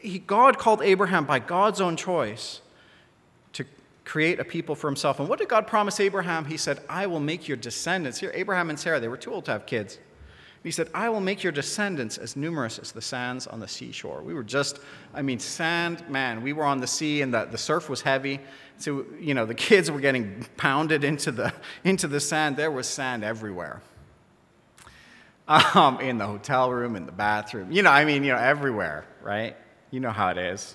he, 0.00 0.20
God 0.20 0.58
called 0.58 0.80
Abraham 0.82 1.24
by 1.24 1.40
God's 1.40 1.80
own 1.80 1.96
choice 1.96 2.60
to 3.54 3.64
create 4.04 4.38
a 4.38 4.44
people 4.44 4.74
for 4.74 4.86
himself. 4.86 5.18
And 5.18 5.28
what 5.28 5.40
did 5.40 5.48
God 5.48 5.66
promise 5.66 5.98
Abraham? 5.98 6.44
He 6.44 6.56
said, 6.56 6.80
I 6.88 7.06
will 7.06 7.20
make 7.20 7.48
your 7.48 7.56
descendants. 7.56 8.20
Here, 8.20 8.30
Abraham 8.34 8.70
and 8.70 8.78
Sarah, 8.78 9.00
they 9.00 9.08
were 9.08 9.16
too 9.16 9.32
old 9.32 9.44
to 9.46 9.52
have 9.52 9.66
kids. 9.66 9.98
He 10.64 10.70
said, 10.70 10.88
I 10.94 11.10
will 11.10 11.20
make 11.20 11.42
your 11.42 11.52
descendants 11.52 12.16
as 12.16 12.36
numerous 12.36 12.78
as 12.78 12.90
the 12.90 13.02
sands 13.02 13.46
on 13.46 13.60
the 13.60 13.68
seashore. 13.68 14.22
We 14.22 14.32
were 14.32 14.42
just, 14.42 14.80
I 15.12 15.20
mean, 15.20 15.38
sand, 15.38 16.08
man, 16.08 16.42
we 16.42 16.54
were 16.54 16.64
on 16.64 16.80
the 16.80 16.86
sea 16.86 17.20
and 17.20 17.34
the, 17.34 17.44
the 17.44 17.58
surf 17.58 17.90
was 17.90 18.00
heavy. 18.00 18.40
So, 18.78 19.04
you 19.20 19.34
know, 19.34 19.44
the 19.44 19.54
kids 19.54 19.90
were 19.90 20.00
getting 20.00 20.46
pounded 20.56 21.04
into 21.04 21.30
the, 21.32 21.52
into 21.84 22.08
the 22.08 22.18
sand. 22.18 22.56
There 22.56 22.70
was 22.70 22.88
sand 22.88 23.22
everywhere. 23.22 23.82
Um, 25.46 26.00
in 26.00 26.16
the 26.16 26.26
hotel 26.26 26.72
room, 26.72 26.96
in 26.96 27.04
the 27.04 27.12
bathroom, 27.12 27.70
you 27.70 27.82
know, 27.82 27.90
I 27.90 28.06
mean, 28.06 28.24
you 28.24 28.32
know, 28.32 28.38
everywhere, 28.38 29.04
right? 29.22 29.54
You 29.90 30.00
know 30.00 30.10
how 30.10 30.30
it 30.30 30.38
is. 30.38 30.74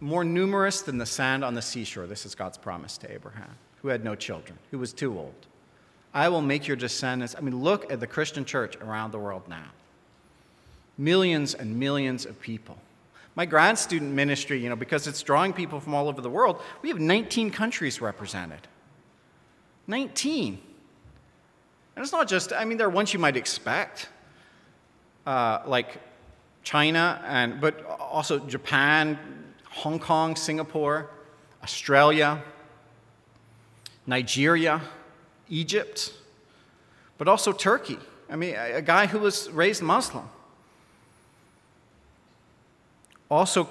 More 0.00 0.24
numerous 0.24 0.80
than 0.80 0.96
the 0.96 1.04
sand 1.04 1.44
on 1.44 1.52
the 1.52 1.60
seashore, 1.60 2.06
this 2.06 2.24
is 2.24 2.34
God's 2.34 2.56
promise 2.56 2.96
to 2.96 3.12
Abraham, 3.12 3.54
who 3.82 3.88
had 3.88 4.02
no 4.02 4.14
children, 4.14 4.58
who 4.70 4.78
was 4.78 4.94
too 4.94 5.18
old. 5.18 5.46
I 6.12 6.28
will 6.28 6.42
make 6.42 6.66
your 6.66 6.76
descendants. 6.76 7.34
I 7.36 7.40
mean, 7.40 7.62
look 7.62 7.92
at 7.92 8.00
the 8.00 8.06
Christian 8.06 8.44
church 8.44 8.76
around 8.76 9.12
the 9.12 9.18
world 9.18 9.42
now. 9.48 9.70
Millions 10.98 11.54
and 11.54 11.78
millions 11.78 12.26
of 12.26 12.40
people. 12.40 12.76
My 13.36 13.46
grad 13.46 13.78
student 13.78 14.12
ministry, 14.12 14.60
you 14.60 14.68
know, 14.68 14.76
because 14.76 15.06
it's 15.06 15.22
drawing 15.22 15.52
people 15.52 15.78
from 15.80 15.94
all 15.94 16.08
over 16.08 16.20
the 16.20 16.30
world, 16.30 16.60
we 16.82 16.88
have 16.88 16.98
19 16.98 17.50
countries 17.50 18.00
represented. 18.00 18.66
19. 19.86 20.60
And 21.96 22.02
it's 22.02 22.12
not 22.12 22.28
just, 22.28 22.52
I 22.52 22.64
mean, 22.64 22.76
there 22.76 22.86
are 22.86 22.90
ones 22.90 23.12
you 23.12 23.20
might 23.20 23.36
expect 23.36 24.08
uh, 25.26 25.62
like 25.64 26.00
China, 26.62 27.22
and, 27.26 27.60
but 27.60 27.84
also 28.00 28.38
Japan, 28.40 29.18
Hong 29.68 29.98
Kong, 29.98 30.34
Singapore, 30.34 31.10
Australia, 31.62 32.42
Nigeria, 34.06 34.80
Egypt, 35.50 36.14
but 37.18 37.28
also 37.28 37.52
Turkey. 37.52 37.98
I 38.30 38.36
mean, 38.36 38.54
a 38.54 38.80
guy 38.80 39.06
who 39.06 39.18
was 39.18 39.50
raised 39.50 39.82
Muslim. 39.82 40.28
Also, 43.28 43.68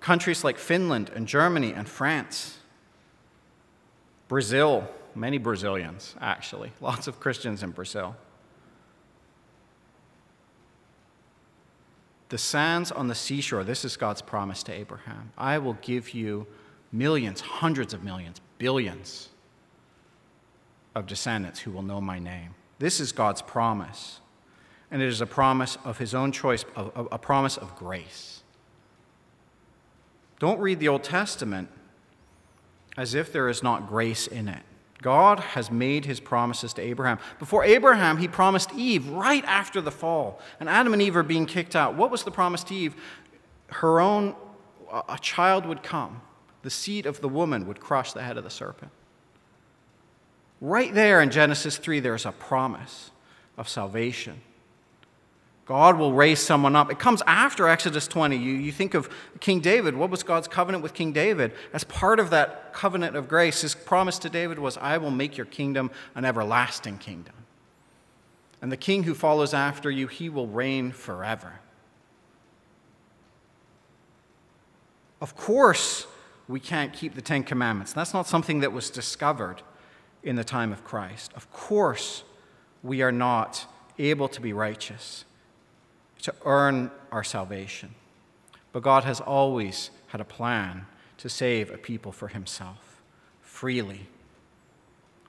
countries 0.00 0.44
like 0.44 0.58
Finland 0.58 1.10
and 1.14 1.26
Germany 1.26 1.72
and 1.72 1.88
France, 1.88 2.58
Brazil, 4.28 4.88
many 5.14 5.38
Brazilians, 5.38 6.14
actually, 6.20 6.72
lots 6.80 7.08
of 7.08 7.18
Christians 7.18 7.62
in 7.62 7.70
Brazil. 7.70 8.14
The 12.28 12.38
sands 12.38 12.90
on 12.90 13.08
the 13.08 13.14
seashore, 13.14 13.64
this 13.64 13.84
is 13.84 13.96
God's 13.96 14.22
promise 14.22 14.62
to 14.64 14.72
Abraham. 14.72 15.32
I 15.38 15.58
will 15.58 15.78
give 15.82 16.14
you 16.14 16.46
millions, 16.90 17.40
hundreds 17.40 17.94
of 17.94 18.02
millions, 18.02 18.40
billions 18.58 19.28
of 20.94 21.06
descendants 21.06 21.60
who 21.60 21.70
will 21.70 21.82
know 21.82 22.00
my 22.00 22.18
name. 22.18 22.54
This 22.78 23.00
is 23.00 23.12
God's 23.12 23.42
promise. 23.42 24.20
And 24.90 25.02
it 25.02 25.08
is 25.08 25.20
a 25.20 25.26
promise 25.26 25.76
of 25.84 25.98
his 25.98 26.14
own 26.14 26.30
choice, 26.30 26.64
a, 26.76 27.18
promise 27.18 27.56
of 27.56 27.74
grace. 27.76 28.42
Don't 30.38 30.60
read 30.60 30.78
the 30.78 30.88
Old 30.88 31.02
Testament 31.02 31.68
as 32.96 33.14
if 33.14 33.32
there 33.32 33.48
is 33.48 33.62
not 33.62 33.88
grace 33.88 34.26
in 34.26 34.48
it. 34.48 34.62
God 35.02 35.40
has 35.40 35.70
made 35.70 36.04
his 36.04 36.20
promises 36.20 36.72
to 36.74 36.82
Abraham. 36.82 37.18
Before 37.38 37.64
Abraham, 37.64 38.18
he 38.18 38.28
promised 38.28 38.72
Eve 38.74 39.08
right 39.08 39.44
after 39.44 39.80
the 39.80 39.90
fall. 39.90 40.40
And 40.60 40.68
Adam 40.68 40.92
and 40.92 41.02
Eve 41.02 41.16
are 41.16 41.22
being 41.22 41.46
kicked 41.46 41.76
out. 41.76 41.94
What 41.94 42.10
was 42.10 42.22
the 42.22 42.30
promise 42.30 42.64
to 42.64 42.74
Eve? 42.74 42.94
Her 43.68 44.00
own, 44.00 44.34
a 45.08 45.18
child 45.20 45.66
would 45.66 45.82
come. 45.82 46.22
The 46.62 46.70
seed 46.70 47.04
of 47.04 47.20
the 47.20 47.28
woman 47.28 47.66
would 47.66 47.80
crush 47.80 48.12
the 48.12 48.22
head 48.22 48.38
of 48.38 48.44
the 48.44 48.50
serpent. 48.50 48.92
Right 50.64 50.94
there 50.94 51.20
in 51.20 51.30
Genesis 51.30 51.76
3, 51.76 52.00
there's 52.00 52.24
a 52.24 52.32
promise 52.32 53.10
of 53.58 53.68
salvation. 53.68 54.40
God 55.66 55.98
will 55.98 56.14
raise 56.14 56.40
someone 56.40 56.74
up. 56.74 56.90
It 56.90 56.98
comes 56.98 57.22
after 57.26 57.68
Exodus 57.68 58.08
20. 58.08 58.34
You, 58.34 58.54
you 58.54 58.72
think 58.72 58.94
of 58.94 59.10
King 59.40 59.60
David. 59.60 59.94
What 59.94 60.08
was 60.08 60.22
God's 60.22 60.48
covenant 60.48 60.82
with 60.82 60.94
King 60.94 61.12
David? 61.12 61.52
As 61.74 61.84
part 61.84 62.18
of 62.18 62.30
that 62.30 62.72
covenant 62.72 63.14
of 63.14 63.28
grace, 63.28 63.60
his 63.60 63.74
promise 63.74 64.18
to 64.20 64.30
David 64.30 64.58
was, 64.58 64.78
I 64.78 64.96
will 64.96 65.10
make 65.10 65.36
your 65.36 65.44
kingdom 65.44 65.90
an 66.14 66.24
everlasting 66.24 66.96
kingdom. 66.96 67.34
And 68.62 68.72
the 68.72 68.78
king 68.78 69.02
who 69.02 69.12
follows 69.12 69.52
after 69.52 69.90
you, 69.90 70.06
he 70.06 70.30
will 70.30 70.46
reign 70.46 70.92
forever. 70.92 71.60
Of 75.20 75.36
course, 75.36 76.06
we 76.48 76.58
can't 76.58 76.94
keep 76.94 77.14
the 77.14 77.20
Ten 77.20 77.42
Commandments. 77.42 77.92
That's 77.92 78.14
not 78.14 78.26
something 78.26 78.60
that 78.60 78.72
was 78.72 78.88
discovered 78.88 79.60
in 80.24 80.36
the 80.36 80.44
time 80.44 80.72
of 80.72 80.82
Christ. 80.82 81.32
Of 81.36 81.52
course, 81.52 82.24
we 82.82 83.02
are 83.02 83.12
not 83.12 83.66
able 83.98 84.28
to 84.28 84.40
be 84.40 84.52
righteous 84.52 85.24
to 86.22 86.34
earn 86.44 86.90
our 87.12 87.22
salvation. 87.22 87.94
But 88.72 88.82
God 88.82 89.04
has 89.04 89.20
always 89.20 89.90
had 90.08 90.20
a 90.20 90.24
plan 90.24 90.86
to 91.18 91.28
save 91.28 91.70
a 91.70 91.76
people 91.76 92.10
for 92.10 92.28
himself 92.28 93.02
freely. 93.42 94.08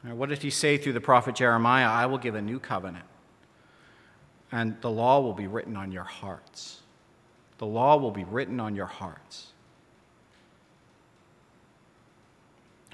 what 0.03 0.29
did 0.29 0.41
he 0.41 0.49
say 0.49 0.77
through 0.77 0.93
the 0.93 1.01
prophet 1.01 1.35
Jeremiah? 1.35 1.87
I 1.87 2.05
will 2.05 2.17
give 2.17 2.33
a 2.33 2.41
new 2.41 2.59
covenant, 2.59 3.05
and 4.51 4.79
the 4.81 4.89
law 4.89 5.19
will 5.19 5.33
be 5.33 5.47
written 5.47 5.75
on 5.75 5.91
your 5.91 6.03
hearts. 6.03 6.81
The 7.57 7.65
law 7.65 7.97
will 7.97 8.11
be 8.11 8.23
written 8.23 8.59
on 8.59 8.75
your 8.75 8.85
hearts. 8.87 9.51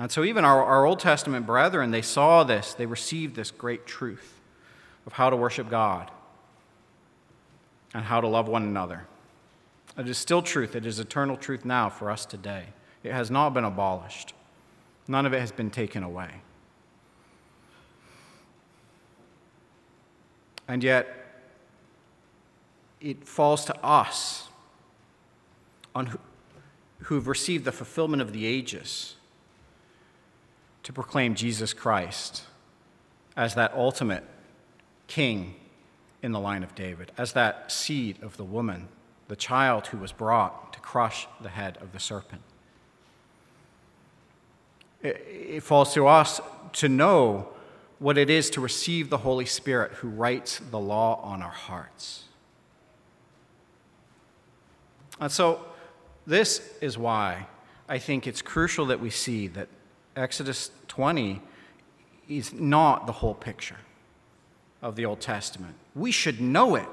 And 0.01 0.11
so, 0.11 0.23
even 0.23 0.43
our, 0.43 0.63
our 0.63 0.83
Old 0.83 0.99
Testament 0.99 1.45
brethren, 1.45 1.91
they 1.91 2.01
saw 2.01 2.43
this, 2.43 2.73
they 2.73 2.87
received 2.87 3.35
this 3.35 3.51
great 3.51 3.85
truth 3.85 4.41
of 5.05 5.13
how 5.13 5.29
to 5.29 5.35
worship 5.35 5.69
God 5.69 6.09
and 7.93 8.05
how 8.05 8.19
to 8.19 8.27
love 8.27 8.47
one 8.47 8.63
another. 8.63 9.05
It 9.95 10.09
is 10.09 10.17
still 10.17 10.41
truth. 10.41 10.75
It 10.75 10.87
is 10.87 10.99
eternal 10.99 11.37
truth 11.37 11.65
now 11.65 11.87
for 11.87 12.09
us 12.09 12.25
today. 12.25 12.69
It 13.03 13.11
has 13.11 13.29
not 13.29 13.51
been 13.51 13.63
abolished, 13.63 14.33
none 15.07 15.27
of 15.27 15.33
it 15.33 15.39
has 15.39 15.51
been 15.51 15.69
taken 15.69 16.01
away. 16.01 16.31
And 20.67 20.83
yet, 20.83 21.15
it 22.99 23.27
falls 23.27 23.65
to 23.65 23.85
us 23.85 24.47
on 25.93 26.07
who, 26.07 26.19
who've 27.01 27.27
received 27.27 27.65
the 27.65 27.71
fulfillment 27.71 28.23
of 28.23 28.33
the 28.33 28.47
ages 28.47 29.17
to 30.83 30.93
proclaim 30.93 31.35
Jesus 31.35 31.73
Christ 31.73 32.43
as 33.35 33.55
that 33.55 33.73
ultimate 33.73 34.23
king 35.07 35.55
in 36.21 36.31
the 36.31 36.39
line 36.39 36.63
of 36.63 36.75
David, 36.75 37.11
as 37.17 37.33
that 37.33 37.71
seed 37.71 38.21
of 38.21 38.37
the 38.37 38.43
woman, 38.43 38.87
the 39.27 39.35
child 39.35 39.87
who 39.87 39.97
was 39.97 40.11
brought 40.11 40.73
to 40.73 40.79
crush 40.79 41.27
the 41.41 41.49
head 41.49 41.77
of 41.81 41.91
the 41.93 41.99
serpent. 41.99 42.41
It 45.01 45.63
falls 45.63 45.93
to 45.95 46.07
us 46.07 46.39
to 46.73 46.87
know 46.87 47.47
what 47.99 48.17
it 48.17 48.29
is 48.29 48.49
to 48.51 48.61
receive 48.61 49.09
the 49.09 49.17
Holy 49.19 49.45
Spirit 49.45 49.93
who 49.93 50.09
writes 50.09 50.59
the 50.69 50.79
law 50.79 51.21
on 51.23 51.41
our 51.41 51.51
hearts. 51.51 52.23
And 55.19 55.31
so, 55.31 55.63
this 56.25 56.73
is 56.81 56.97
why 56.97 57.47
I 57.87 57.99
think 57.99 58.27
it's 58.27 58.41
crucial 58.41 58.87
that 58.87 58.99
we 58.99 59.09
see 59.09 59.47
that 59.49 59.67
Exodus 60.15 60.71
20 60.87 61.41
is 62.27 62.53
not 62.53 63.05
the 63.05 63.13
whole 63.13 63.33
picture 63.33 63.77
of 64.81 64.95
the 64.95 65.05
Old 65.05 65.21
Testament. 65.21 65.75
We 65.95 66.11
should 66.11 66.41
know 66.41 66.75
it, 66.75 66.87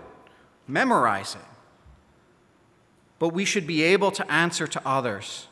memorize 0.67 1.35
it, 1.35 1.41
but 3.19 3.31
we 3.31 3.45
should 3.45 3.67
be 3.67 3.83
able 3.83 4.11
to 4.13 4.31
answer 4.31 4.67
to 4.67 4.87
others 4.87 5.49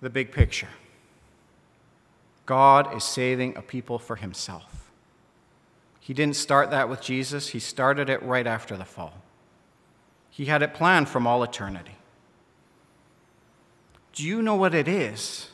the 0.00 0.10
big 0.10 0.30
picture. 0.32 0.68
God 2.46 2.94
is 2.94 3.02
saving 3.02 3.56
a 3.56 3.62
people 3.62 3.98
for 3.98 4.16
himself. 4.16 4.90
He 5.98 6.12
didn't 6.12 6.36
start 6.36 6.70
that 6.70 6.88
with 6.88 7.00
Jesus, 7.00 7.48
he 7.48 7.58
started 7.58 8.10
it 8.10 8.22
right 8.22 8.46
after 8.46 8.76
the 8.76 8.84
fall. 8.84 9.14
He 10.30 10.44
had 10.44 10.62
it 10.62 10.74
planned 10.74 11.08
from 11.08 11.26
all 11.26 11.42
eternity. 11.42 11.96
Do 14.12 14.22
you 14.22 14.42
know 14.42 14.56
what 14.56 14.74
it 14.74 14.86
is 14.86 15.48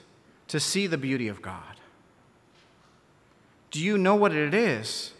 to 0.50 0.58
see 0.58 0.88
the 0.88 0.98
beauty 0.98 1.28
of 1.28 1.40
God? 1.40 1.76
Do 3.70 3.80
you 3.80 3.96
know 3.96 4.16
what 4.16 4.34
it 4.34 4.52
is 4.52 5.12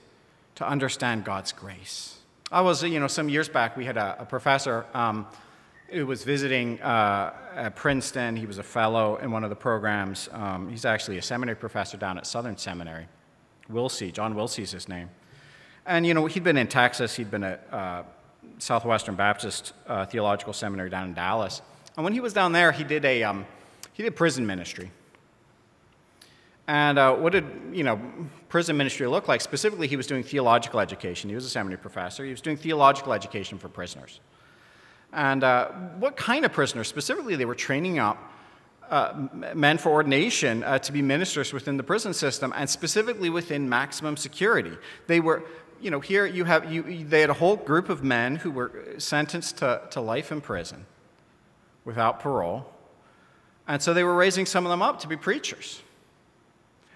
to 0.56 0.66
understand 0.66 1.24
God's 1.24 1.52
grace? 1.52 2.18
I 2.50 2.62
was, 2.62 2.82
you 2.82 2.98
know, 2.98 3.06
some 3.06 3.28
years 3.28 3.48
back, 3.48 3.76
we 3.76 3.84
had 3.84 3.96
a, 3.96 4.16
a 4.22 4.24
professor 4.24 4.86
um, 4.92 5.28
who 5.88 6.04
was 6.04 6.24
visiting 6.24 6.82
uh, 6.82 7.32
at 7.54 7.76
Princeton. 7.76 8.34
He 8.34 8.44
was 8.44 8.58
a 8.58 8.64
fellow 8.64 9.18
in 9.18 9.30
one 9.30 9.44
of 9.44 9.50
the 9.50 9.56
programs. 9.56 10.28
Um, 10.32 10.68
he's 10.68 10.84
actually 10.84 11.18
a 11.18 11.22
seminary 11.22 11.56
professor 11.56 11.96
down 11.96 12.18
at 12.18 12.26
Southern 12.26 12.56
Seminary. 12.56 13.06
Wilsey, 13.72 14.12
John 14.12 14.34
Wilsey 14.34 14.64
is 14.64 14.72
his 14.72 14.88
name. 14.88 15.10
And, 15.86 16.04
you 16.04 16.12
know, 16.12 16.26
he'd 16.26 16.42
been 16.42 16.56
in 16.56 16.66
Texas, 16.66 17.14
he'd 17.14 17.30
been 17.30 17.44
at 17.44 17.68
uh, 17.72 18.02
Southwestern 18.58 19.14
Baptist 19.14 19.74
uh, 19.86 20.06
Theological 20.06 20.52
Seminary 20.52 20.90
down 20.90 21.06
in 21.06 21.14
Dallas. 21.14 21.62
And 21.96 22.02
when 22.02 22.14
he 22.14 22.20
was 22.20 22.32
down 22.32 22.50
there, 22.50 22.72
he 22.72 22.82
did, 22.82 23.04
a, 23.04 23.22
um, 23.22 23.46
he 23.92 24.02
did 24.02 24.16
prison 24.16 24.44
ministry. 24.44 24.90
And 26.70 27.00
uh, 27.00 27.16
what 27.16 27.32
did 27.32 27.46
you 27.72 27.82
know 27.82 28.00
prison 28.48 28.76
ministry 28.76 29.08
look 29.08 29.26
like? 29.26 29.40
Specifically, 29.40 29.88
he 29.88 29.96
was 29.96 30.06
doing 30.06 30.22
theological 30.22 30.78
education. 30.78 31.28
He 31.28 31.34
was 31.34 31.44
a 31.44 31.48
seminary 31.48 31.80
professor. 31.80 32.24
He 32.24 32.30
was 32.30 32.40
doing 32.40 32.56
theological 32.56 33.12
education 33.12 33.58
for 33.58 33.68
prisoners. 33.68 34.20
And 35.12 35.42
uh, 35.42 35.70
what 35.98 36.16
kind 36.16 36.44
of 36.44 36.52
prisoners? 36.52 36.86
Specifically, 36.86 37.34
they 37.34 37.44
were 37.44 37.56
training 37.56 37.98
up 37.98 38.18
uh, 38.88 39.26
men 39.52 39.78
for 39.78 39.90
ordination 39.90 40.62
uh, 40.62 40.78
to 40.78 40.92
be 40.92 41.02
ministers 41.02 41.52
within 41.52 41.76
the 41.76 41.82
prison 41.82 42.14
system, 42.14 42.52
and 42.54 42.70
specifically 42.70 43.30
within 43.30 43.68
maximum 43.68 44.16
security. 44.16 44.78
They 45.08 45.18
were, 45.18 45.42
you 45.80 45.90
know, 45.90 45.98
here 45.98 46.24
you 46.24 46.44
have 46.44 46.72
you. 46.72 47.04
They 47.04 47.22
had 47.22 47.30
a 47.30 47.40
whole 47.42 47.56
group 47.56 47.88
of 47.88 48.04
men 48.04 48.36
who 48.36 48.52
were 48.52 48.70
sentenced 48.98 49.56
to, 49.56 49.82
to 49.90 50.00
life 50.00 50.30
in 50.30 50.40
prison 50.40 50.86
without 51.84 52.20
parole, 52.20 52.64
and 53.66 53.82
so 53.82 53.92
they 53.92 54.04
were 54.04 54.14
raising 54.14 54.46
some 54.46 54.64
of 54.64 54.70
them 54.70 54.82
up 54.82 55.00
to 55.00 55.08
be 55.08 55.16
preachers. 55.16 55.82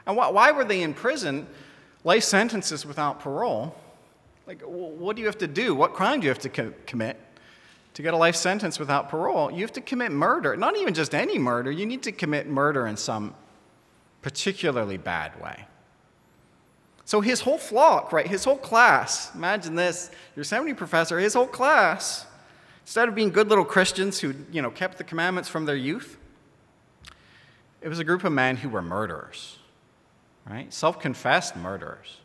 And 0.06 0.16
why, 0.16 0.52
were 0.52 0.64
they 0.64 0.82
in 0.82 0.94
prison? 0.94 1.46
Life 2.02 2.24
sentences 2.24 2.84
without 2.84 3.20
parole. 3.20 3.74
Like, 4.46 4.60
what 4.62 5.16
do 5.16 5.22
you 5.22 5.26
have 5.26 5.38
to 5.38 5.46
do? 5.46 5.74
What 5.74 5.94
crime 5.94 6.20
do 6.20 6.24
you 6.24 6.30
have 6.30 6.40
to 6.40 6.50
co- 6.50 6.72
commit 6.86 7.18
to 7.94 8.02
get 8.02 8.12
a 8.12 8.16
life 8.16 8.36
sentence 8.36 8.78
without 8.78 9.08
parole? 9.08 9.50
You 9.50 9.62
have 9.62 9.72
to 9.72 9.80
commit 9.80 10.12
murder. 10.12 10.56
Not 10.56 10.76
even 10.76 10.92
just 10.92 11.14
any 11.14 11.38
murder, 11.38 11.70
you 11.70 11.86
need 11.86 12.02
to 12.02 12.12
commit 12.12 12.46
murder 12.46 12.86
in 12.86 12.96
some 12.96 13.34
particularly 14.20 14.98
bad 14.98 15.40
way. 15.40 15.66
So 17.06 17.20
his 17.20 17.40
whole 17.40 17.58
flock, 17.58 18.12
right, 18.12 18.26
his 18.26 18.44
whole 18.44 18.56
class, 18.56 19.34
imagine 19.34 19.74
this, 19.74 20.10
your 20.36 20.44
seminary 20.44 20.74
professor, 20.74 21.18
his 21.18 21.34
whole 21.34 21.46
class, 21.46 22.26
instead 22.82 23.08
of 23.08 23.14
being 23.14 23.30
good 23.30 23.48
little 23.48 23.64
Christians 23.64 24.20
who, 24.20 24.34
you 24.50 24.62
know, 24.62 24.70
kept 24.70 24.98
the 24.98 25.04
commandments 25.04 25.48
from 25.48 25.66
their 25.66 25.76
youth, 25.76 26.18
it 27.82 27.88
was 27.88 27.98
a 27.98 28.04
group 28.04 28.24
of 28.24 28.32
men 28.32 28.56
who 28.56 28.70
were 28.70 28.80
murderers 28.80 29.58
right? 30.48 30.72
Self 30.72 31.00
confessed 31.00 31.57
murderers, 31.57 32.18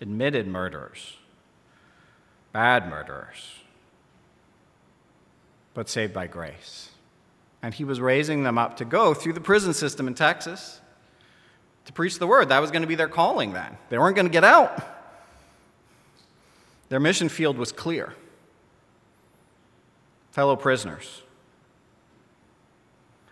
admitted 0.00 0.46
murderers, 0.46 1.16
bad 2.52 2.88
murderers, 2.88 3.54
but 5.74 5.88
saved 5.88 6.12
by 6.12 6.26
grace. 6.26 6.90
And 7.62 7.74
he 7.74 7.84
was 7.84 8.00
raising 8.00 8.44
them 8.44 8.56
up 8.56 8.76
to 8.76 8.84
go 8.84 9.14
through 9.14 9.32
the 9.32 9.40
prison 9.40 9.74
system 9.74 10.06
in 10.06 10.14
Texas 10.14 10.80
to 11.86 11.92
preach 11.92 12.18
the 12.18 12.26
word. 12.26 12.50
That 12.50 12.60
was 12.60 12.70
going 12.70 12.82
to 12.82 12.88
be 12.88 12.94
their 12.94 13.08
calling 13.08 13.52
then. 13.52 13.76
They 13.88 13.98
weren't 13.98 14.14
going 14.14 14.26
to 14.26 14.32
get 14.32 14.44
out. 14.44 14.80
Their 16.88 17.00
mission 17.00 17.28
field 17.28 17.58
was 17.58 17.72
clear. 17.72 18.14
Fellow 20.30 20.54
prisoners, 20.54 21.22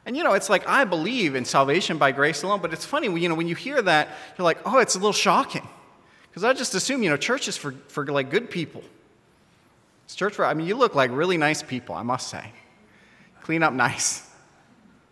and 0.06 0.16
you 0.16 0.22
know, 0.22 0.34
it's 0.34 0.48
like 0.48 0.66
I 0.68 0.84
believe 0.84 1.34
in 1.34 1.44
salvation 1.44 1.98
by 1.98 2.12
grace 2.12 2.44
alone, 2.44 2.60
but 2.62 2.72
it's 2.72 2.84
funny, 2.84 3.08
you 3.20 3.28
know, 3.28 3.34
when 3.34 3.48
you 3.48 3.56
hear 3.56 3.82
that, 3.82 4.08
you're 4.38 4.44
like, 4.44 4.58
oh, 4.64 4.78
it's 4.78 4.94
a 4.94 4.98
little 4.98 5.12
shocking. 5.12 5.68
Because 6.30 6.44
I 6.44 6.52
just 6.52 6.74
assume, 6.76 7.02
you 7.02 7.10
know, 7.10 7.16
church 7.16 7.48
is 7.48 7.56
for, 7.56 7.72
for 7.88 8.06
like 8.06 8.30
good 8.30 8.48
people. 8.48 8.84
It's 10.04 10.14
church 10.14 10.34
for, 10.34 10.44
I 10.44 10.54
mean, 10.54 10.68
you 10.68 10.76
look 10.76 10.94
like 10.94 11.10
really 11.10 11.36
nice 11.36 11.60
people, 11.62 11.96
I 11.96 12.04
must 12.04 12.28
say. 12.28 12.52
Clean 13.42 13.64
up 13.64 13.72
nice. 13.72 14.30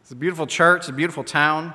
It's 0.02 0.12
a 0.12 0.14
beautiful 0.14 0.46
church, 0.46 0.82
it's 0.82 0.88
a 0.88 0.92
beautiful 0.92 1.24
town. 1.24 1.74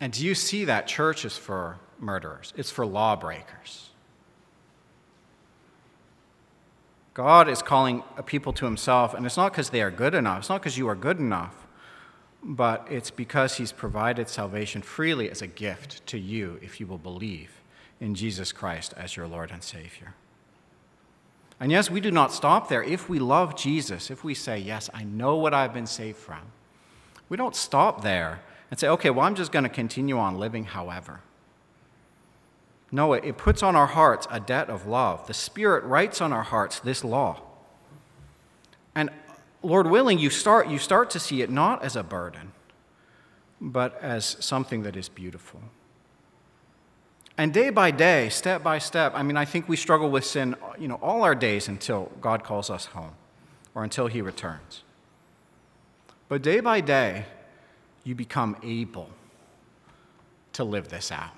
And 0.00 0.12
do 0.12 0.24
you 0.24 0.34
see 0.34 0.64
that 0.66 0.86
church 0.86 1.26
is 1.26 1.36
for 1.36 1.78
murderers? 1.98 2.54
It's 2.56 2.70
for 2.70 2.86
lawbreakers. 2.86 3.90
God 7.16 7.48
is 7.48 7.62
calling 7.62 8.02
a 8.18 8.22
people 8.22 8.52
to 8.52 8.66
himself, 8.66 9.14
and 9.14 9.24
it's 9.24 9.38
not 9.38 9.50
because 9.50 9.70
they 9.70 9.80
are 9.80 9.90
good 9.90 10.14
enough, 10.14 10.40
it's 10.40 10.48
not 10.50 10.60
because 10.60 10.76
you 10.76 10.86
are 10.86 10.94
good 10.94 11.18
enough, 11.18 11.66
but 12.42 12.86
it's 12.90 13.10
because 13.10 13.56
he's 13.56 13.72
provided 13.72 14.28
salvation 14.28 14.82
freely 14.82 15.30
as 15.30 15.40
a 15.40 15.46
gift 15.46 16.06
to 16.08 16.18
you 16.18 16.58
if 16.60 16.78
you 16.78 16.86
will 16.86 16.98
believe 16.98 17.62
in 18.00 18.14
Jesus 18.14 18.52
Christ 18.52 18.92
as 18.98 19.16
your 19.16 19.26
Lord 19.26 19.50
and 19.50 19.62
Savior. 19.62 20.12
And 21.58 21.72
yes, 21.72 21.90
we 21.90 22.02
do 22.02 22.10
not 22.10 22.34
stop 22.34 22.68
there. 22.68 22.82
If 22.82 23.08
we 23.08 23.18
love 23.18 23.56
Jesus, 23.56 24.10
if 24.10 24.22
we 24.22 24.34
say, 24.34 24.58
Yes, 24.58 24.90
I 24.92 25.04
know 25.04 25.36
what 25.36 25.54
I've 25.54 25.72
been 25.72 25.86
saved 25.86 26.18
from, 26.18 26.42
we 27.30 27.38
don't 27.38 27.56
stop 27.56 28.02
there 28.02 28.42
and 28.70 28.78
say, 28.78 28.88
Okay, 28.88 29.08
well, 29.08 29.24
I'm 29.24 29.36
just 29.36 29.52
going 29.52 29.62
to 29.62 29.70
continue 29.70 30.18
on 30.18 30.38
living 30.38 30.64
however. 30.64 31.20
No, 32.92 33.12
it 33.12 33.36
puts 33.36 33.62
on 33.62 33.74
our 33.74 33.86
hearts 33.86 34.26
a 34.30 34.38
debt 34.38 34.70
of 34.70 34.86
love. 34.86 35.26
The 35.26 35.34
Spirit 35.34 35.84
writes 35.84 36.20
on 36.20 36.32
our 36.32 36.44
hearts 36.44 36.78
this 36.78 37.02
law. 37.02 37.40
And 38.94 39.10
Lord 39.62 39.88
willing, 39.88 40.18
you 40.18 40.30
start, 40.30 40.68
you 40.68 40.78
start 40.78 41.10
to 41.10 41.20
see 41.20 41.42
it 41.42 41.50
not 41.50 41.82
as 41.82 41.96
a 41.96 42.02
burden, 42.02 42.52
but 43.60 44.00
as 44.00 44.36
something 44.40 44.82
that 44.84 44.96
is 44.96 45.08
beautiful. 45.08 45.60
And 47.36 47.52
day 47.52 47.70
by 47.70 47.90
day, 47.90 48.28
step 48.28 48.62
by 48.62 48.78
step, 48.78 49.12
I 49.14 49.22
mean, 49.22 49.36
I 49.36 49.44
think 49.44 49.68
we 49.68 49.76
struggle 49.76 50.10
with 50.10 50.24
sin, 50.24 50.56
you 50.78 50.88
know, 50.88 50.94
all 51.02 51.22
our 51.22 51.34
days 51.34 51.68
until 51.68 52.10
God 52.20 52.44
calls 52.44 52.70
us 52.70 52.86
home 52.86 53.12
or 53.74 53.84
until 53.84 54.06
He 54.06 54.22
returns. 54.22 54.82
But 56.28 56.42
day 56.42 56.60
by 56.60 56.80
day, 56.80 57.26
you 58.04 58.14
become 58.14 58.56
able 58.62 59.10
to 60.54 60.64
live 60.64 60.88
this 60.88 61.12
out. 61.12 61.32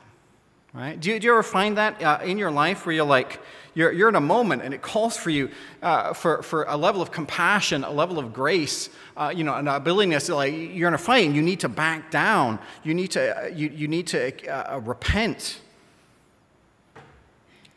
Right? 0.74 1.00
Do 1.00 1.10
you, 1.10 1.18
do 1.18 1.26
you 1.26 1.32
ever 1.32 1.42
find 1.42 1.78
that 1.78 2.02
uh, 2.02 2.20
in 2.22 2.38
your 2.38 2.50
life 2.50 2.84
where 2.84 2.94
you're 2.94 3.04
like, 3.04 3.40
you're, 3.74 3.90
you're 3.90 4.08
in 4.08 4.16
a 4.16 4.20
moment 4.20 4.62
and 4.62 4.74
it 4.74 4.82
calls 4.82 5.16
for 5.16 5.30
you 5.30 5.50
uh, 5.82 6.12
for, 6.12 6.42
for 6.42 6.64
a 6.64 6.76
level 6.76 7.00
of 7.00 7.10
compassion, 7.10 7.84
a 7.84 7.90
level 7.90 8.18
of 8.18 8.32
grace, 8.32 8.90
uh, 9.16 9.32
you 9.34 9.44
know, 9.44 9.54
an 9.54 9.66
ability 9.66 10.18
to, 10.18 10.34
like, 10.34 10.52
you're 10.52 10.88
in 10.88 10.94
a 10.94 10.98
fight 10.98 11.26
and 11.26 11.34
you 11.34 11.42
need 11.42 11.60
to 11.60 11.68
back 11.68 12.10
down. 12.10 12.58
You 12.84 12.92
need 12.92 13.12
to, 13.12 13.44
uh, 13.44 13.46
you, 13.46 13.68
you 13.68 13.88
need 13.88 14.08
to 14.08 14.46
uh, 14.46 14.74
uh, 14.74 14.80
repent. 14.80 15.60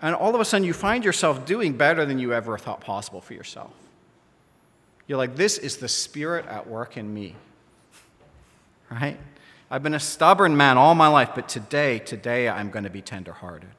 And 0.02 0.16
all 0.16 0.34
of 0.34 0.42
a 0.42 0.46
sudden 0.46 0.66
you 0.66 0.74
find 0.74 1.06
yourself 1.06 1.46
doing 1.46 1.78
better 1.78 2.06
than 2.06 2.20
you 2.20 2.34
ever 2.34 2.58
thought 2.58 2.82
possible 2.82 3.22
for 3.22 3.34
yourself. 3.34 3.72
You're 5.08 5.18
like, 5.18 5.36
this 5.36 5.58
is 5.58 5.78
the 5.78 5.88
Spirit 5.88 6.46
at 6.48 6.68
work 6.68 6.98
in 6.98 7.14
me. 7.14 7.36
Right? 8.90 9.18
I've 9.72 9.82
been 9.82 9.94
a 9.94 10.02
stubborn 10.02 10.58
man 10.58 10.78
all 10.78 10.94
my 10.96 11.08
life, 11.08 11.30
but 11.34 11.48
today, 11.48 12.00
today 12.00 12.50
I'm 12.50 12.72
going 12.72 12.84
to 12.84 12.90
be 12.90 13.02
tenderhearted. 13.02 13.70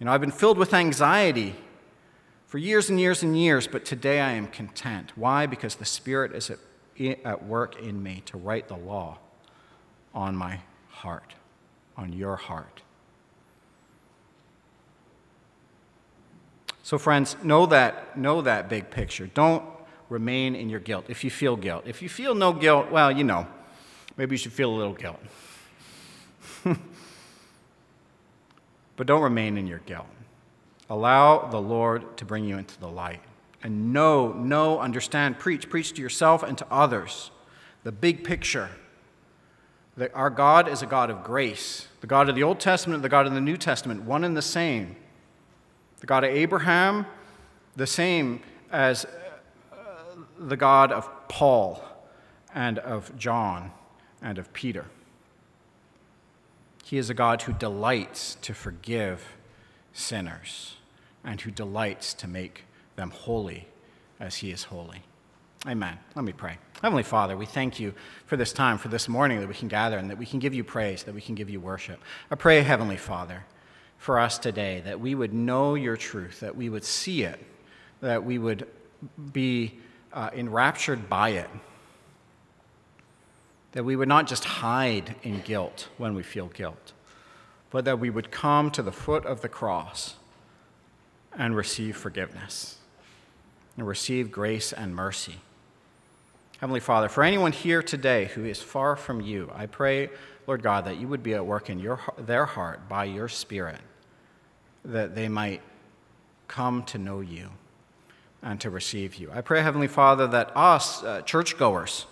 You 0.00 0.06
know, 0.06 0.12
I've 0.12 0.20
been 0.20 0.32
filled 0.32 0.58
with 0.58 0.74
anxiety 0.74 1.54
for 2.46 2.58
years 2.58 2.90
and 2.90 2.98
years 2.98 3.22
and 3.22 3.38
years, 3.38 3.68
but 3.68 3.84
today 3.84 4.18
I 4.18 4.32
am 4.32 4.48
content. 4.48 5.12
Why? 5.14 5.46
Because 5.46 5.76
the 5.76 5.84
Spirit 5.84 6.32
is 6.32 6.50
at, 6.50 6.58
at 7.24 7.44
work 7.44 7.80
in 7.80 8.02
me 8.02 8.24
to 8.26 8.36
write 8.36 8.66
the 8.66 8.76
law 8.76 9.18
on 10.12 10.34
my 10.34 10.58
heart, 10.88 11.34
on 11.96 12.12
your 12.12 12.34
heart. 12.34 12.82
So, 16.82 16.98
friends, 16.98 17.36
know 17.44 17.66
that, 17.66 18.18
know 18.18 18.42
that 18.42 18.68
big 18.68 18.90
picture. 18.90 19.28
Don't 19.28 19.62
remain 20.08 20.56
in 20.56 20.68
your 20.68 20.80
guilt 20.80 21.04
if 21.08 21.22
you 21.22 21.30
feel 21.30 21.54
guilt. 21.54 21.84
If 21.86 22.02
you 22.02 22.08
feel 22.08 22.34
no 22.34 22.52
guilt, 22.52 22.90
well, 22.90 23.12
you 23.12 23.22
know, 23.22 23.46
maybe 24.16 24.34
you 24.34 24.38
should 24.38 24.52
feel 24.52 24.70
a 24.70 24.76
little 24.76 24.94
guilt. 24.94 25.20
but 28.96 29.06
don't 29.06 29.22
remain 29.22 29.58
in 29.58 29.66
your 29.66 29.80
guilt. 29.80 30.06
Allow 30.88 31.48
the 31.48 31.60
Lord 31.60 32.16
to 32.18 32.24
bring 32.24 32.44
you 32.44 32.58
into 32.58 32.78
the 32.78 32.88
light. 32.88 33.20
And 33.62 33.92
know, 33.92 34.32
know, 34.32 34.78
understand, 34.78 35.38
preach, 35.38 35.68
preach 35.68 35.92
to 35.94 36.02
yourself 36.02 36.42
and 36.42 36.56
to 36.58 36.66
others 36.70 37.30
the 37.82 37.92
big 37.92 38.24
picture 38.24 38.70
that 39.96 40.14
our 40.14 40.30
God 40.30 40.68
is 40.68 40.82
a 40.82 40.86
God 40.86 41.10
of 41.10 41.24
grace. 41.24 41.88
The 42.00 42.06
God 42.06 42.28
of 42.28 42.34
the 42.34 42.42
Old 42.42 42.60
Testament, 42.60 43.02
the 43.02 43.08
God 43.08 43.26
of 43.26 43.32
the 43.32 43.40
New 43.40 43.56
Testament, 43.56 44.02
one 44.02 44.24
and 44.24 44.36
the 44.36 44.42
same. 44.42 44.96
The 46.00 46.06
God 46.06 46.22
of 46.24 46.30
Abraham, 46.30 47.06
the 47.74 47.86
same 47.86 48.40
as 48.70 49.06
uh, 49.72 49.76
the 50.38 50.56
God 50.56 50.92
of 50.92 51.08
Paul 51.28 51.82
and 52.54 52.78
of 52.78 53.16
John 53.16 53.72
and 54.22 54.38
of 54.38 54.52
Peter. 54.52 54.86
He 56.84 56.98
is 56.98 57.10
a 57.10 57.14
God 57.14 57.42
who 57.42 57.52
delights 57.52 58.36
to 58.42 58.54
forgive 58.54 59.36
sinners 59.92 60.76
and 61.24 61.40
who 61.40 61.50
delights 61.50 62.14
to 62.14 62.28
make 62.28 62.64
them 62.94 63.10
holy 63.10 63.66
as 64.20 64.36
he 64.36 64.50
is 64.50 64.64
holy. 64.64 65.02
Amen. 65.66 65.98
Let 66.14 66.24
me 66.24 66.32
pray. 66.32 66.58
Heavenly 66.82 67.02
Father, 67.02 67.36
we 67.36 67.46
thank 67.46 67.80
you 67.80 67.92
for 68.26 68.36
this 68.36 68.52
time, 68.52 68.78
for 68.78 68.88
this 68.88 69.08
morning 69.08 69.40
that 69.40 69.48
we 69.48 69.54
can 69.54 69.66
gather 69.66 69.98
and 69.98 70.08
that 70.10 70.18
we 70.18 70.26
can 70.26 70.38
give 70.38 70.54
you 70.54 70.62
praise, 70.62 71.02
that 71.04 71.14
we 71.14 71.20
can 71.20 71.34
give 71.34 71.50
you 71.50 71.58
worship. 71.58 72.00
I 72.30 72.36
pray, 72.36 72.62
Heavenly 72.62 72.96
Father, 72.96 73.44
for 73.98 74.20
us 74.20 74.38
today 74.38 74.82
that 74.84 75.00
we 75.00 75.14
would 75.14 75.34
know 75.34 75.74
your 75.74 75.96
truth, 75.96 76.40
that 76.40 76.54
we 76.54 76.68
would 76.68 76.84
see 76.84 77.22
it, 77.22 77.44
that 78.00 78.22
we 78.22 78.38
would 78.38 78.68
be 79.32 79.78
uh, 80.12 80.30
enraptured 80.34 81.08
by 81.08 81.30
it, 81.30 81.50
that 83.76 83.84
we 83.84 83.94
would 83.94 84.08
not 84.08 84.26
just 84.26 84.42
hide 84.42 85.16
in 85.22 85.38
guilt 85.42 85.88
when 85.98 86.14
we 86.14 86.22
feel 86.22 86.46
guilt, 86.46 86.94
but 87.68 87.84
that 87.84 88.00
we 88.00 88.08
would 88.08 88.30
come 88.30 88.70
to 88.70 88.82
the 88.82 88.90
foot 88.90 89.26
of 89.26 89.42
the 89.42 89.50
cross 89.50 90.14
and 91.36 91.54
receive 91.54 91.94
forgiveness 91.94 92.78
and 93.76 93.86
receive 93.86 94.32
grace 94.32 94.72
and 94.72 94.96
mercy. 94.96 95.34
Heavenly 96.58 96.80
Father, 96.80 97.10
for 97.10 97.22
anyone 97.22 97.52
here 97.52 97.82
today 97.82 98.24
who 98.34 98.46
is 98.46 98.62
far 98.62 98.96
from 98.96 99.20
you, 99.20 99.52
I 99.54 99.66
pray, 99.66 100.08
Lord 100.46 100.62
God, 100.62 100.86
that 100.86 100.96
you 100.96 101.06
would 101.08 101.22
be 101.22 101.34
at 101.34 101.44
work 101.44 101.68
in 101.68 101.78
your, 101.78 102.00
their 102.16 102.46
heart 102.46 102.88
by 102.88 103.04
your 103.04 103.28
Spirit, 103.28 103.80
that 104.86 105.14
they 105.14 105.28
might 105.28 105.60
come 106.48 106.82
to 106.84 106.96
know 106.96 107.20
you 107.20 107.50
and 108.40 108.58
to 108.62 108.70
receive 108.70 109.16
you. 109.16 109.30
I 109.34 109.42
pray, 109.42 109.60
Heavenly 109.60 109.86
Father, 109.86 110.26
that 110.28 110.56
us, 110.56 111.04
uh, 111.04 111.20
churchgoers, 111.20 112.06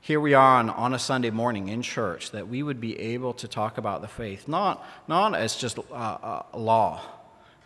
here 0.00 0.18
we 0.18 0.32
are 0.32 0.58
on, 0.58 0.70
on 0.70 0.94
a 0.94 0.98
Sunday 0.98 1.30
morning 1.30 1.68
in 1.68 1.82
church, 1.82 2.30
that 2.30 2.48
we 2.48 2.62
would 2.62 2.80
be 2.80 2.98
able 2.98 3.34
to 3.34 3.46
talk 3.46 3.76
about 3.76 4.00
the 4.00 4.08
faith, 4.08 4.48
not, 4.48 4.84
not 5.06 5.34
as 5.34 5.56
just 5.56 5.78
uh, 5.78 5.92
uh, 5.92 6.42
law, 6.54 7.02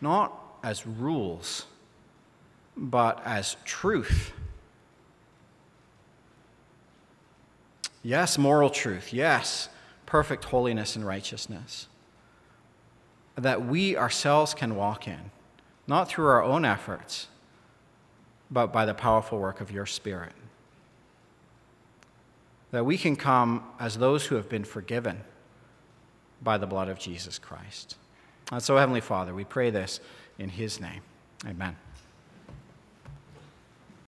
not 0.00 0.58
as 0.62 0.86
rules, 0.86 1.66
but 2.76 3.22
as 3.24 3.56
truth. 3.64 4.32
Yes, 8.02 8.36
moral 8.36 8.68
truth. 8.68 9.12
Yes, 9.12 9.68
perfect 10.04 10.44
holiness 10.44 10.96
and 10.96 11.06
righteousness. 11.06 11.86
That 13.36 13.64
we 13.64 13.96
ourselves 13.96 14.54
can 14.54 14.74
walk 14.74 15.06
in, 15.06 15.30
not 15.86 16.08
through 16.08 16.26
our 16.26 16.42
own 16.42 16.64
efforts, 16.64 17.28
but 18.50 18.72
by 18.72 18.84
the 18.84 18.94
powerful 18.94 19.38
work 19.38 19.60
of 19.60 19.70
your 19.70 19.86
Spirit 19.86 20.32
that 22.74 22.84
we 22.84 22.98
can 22.98 23.16
come 23.16 23.64
as 23.78 23.98
those 23.98 24.26
who 24.26 24.34
have 24.34 24.48
been 24.48 24.64
forgiven 24.64 25.22
by 26.42 26.58
the 26.58 26.66
blood 26.66 26.88
of 26.88 26.98
Jesus 26.98 27.38
Christ. 27.38 27.96
And 28.52 28.62
so, 28.62 28.76
Heavenly 28.76 29.00
Father, 29.00 29.34
we 29.34 29.44
pray 29.44 29.70
this 29.70 30.00
in 30.38 30.48
His 30.48 30.80
name. 30.80 31.02
Amen. 31.46 31.76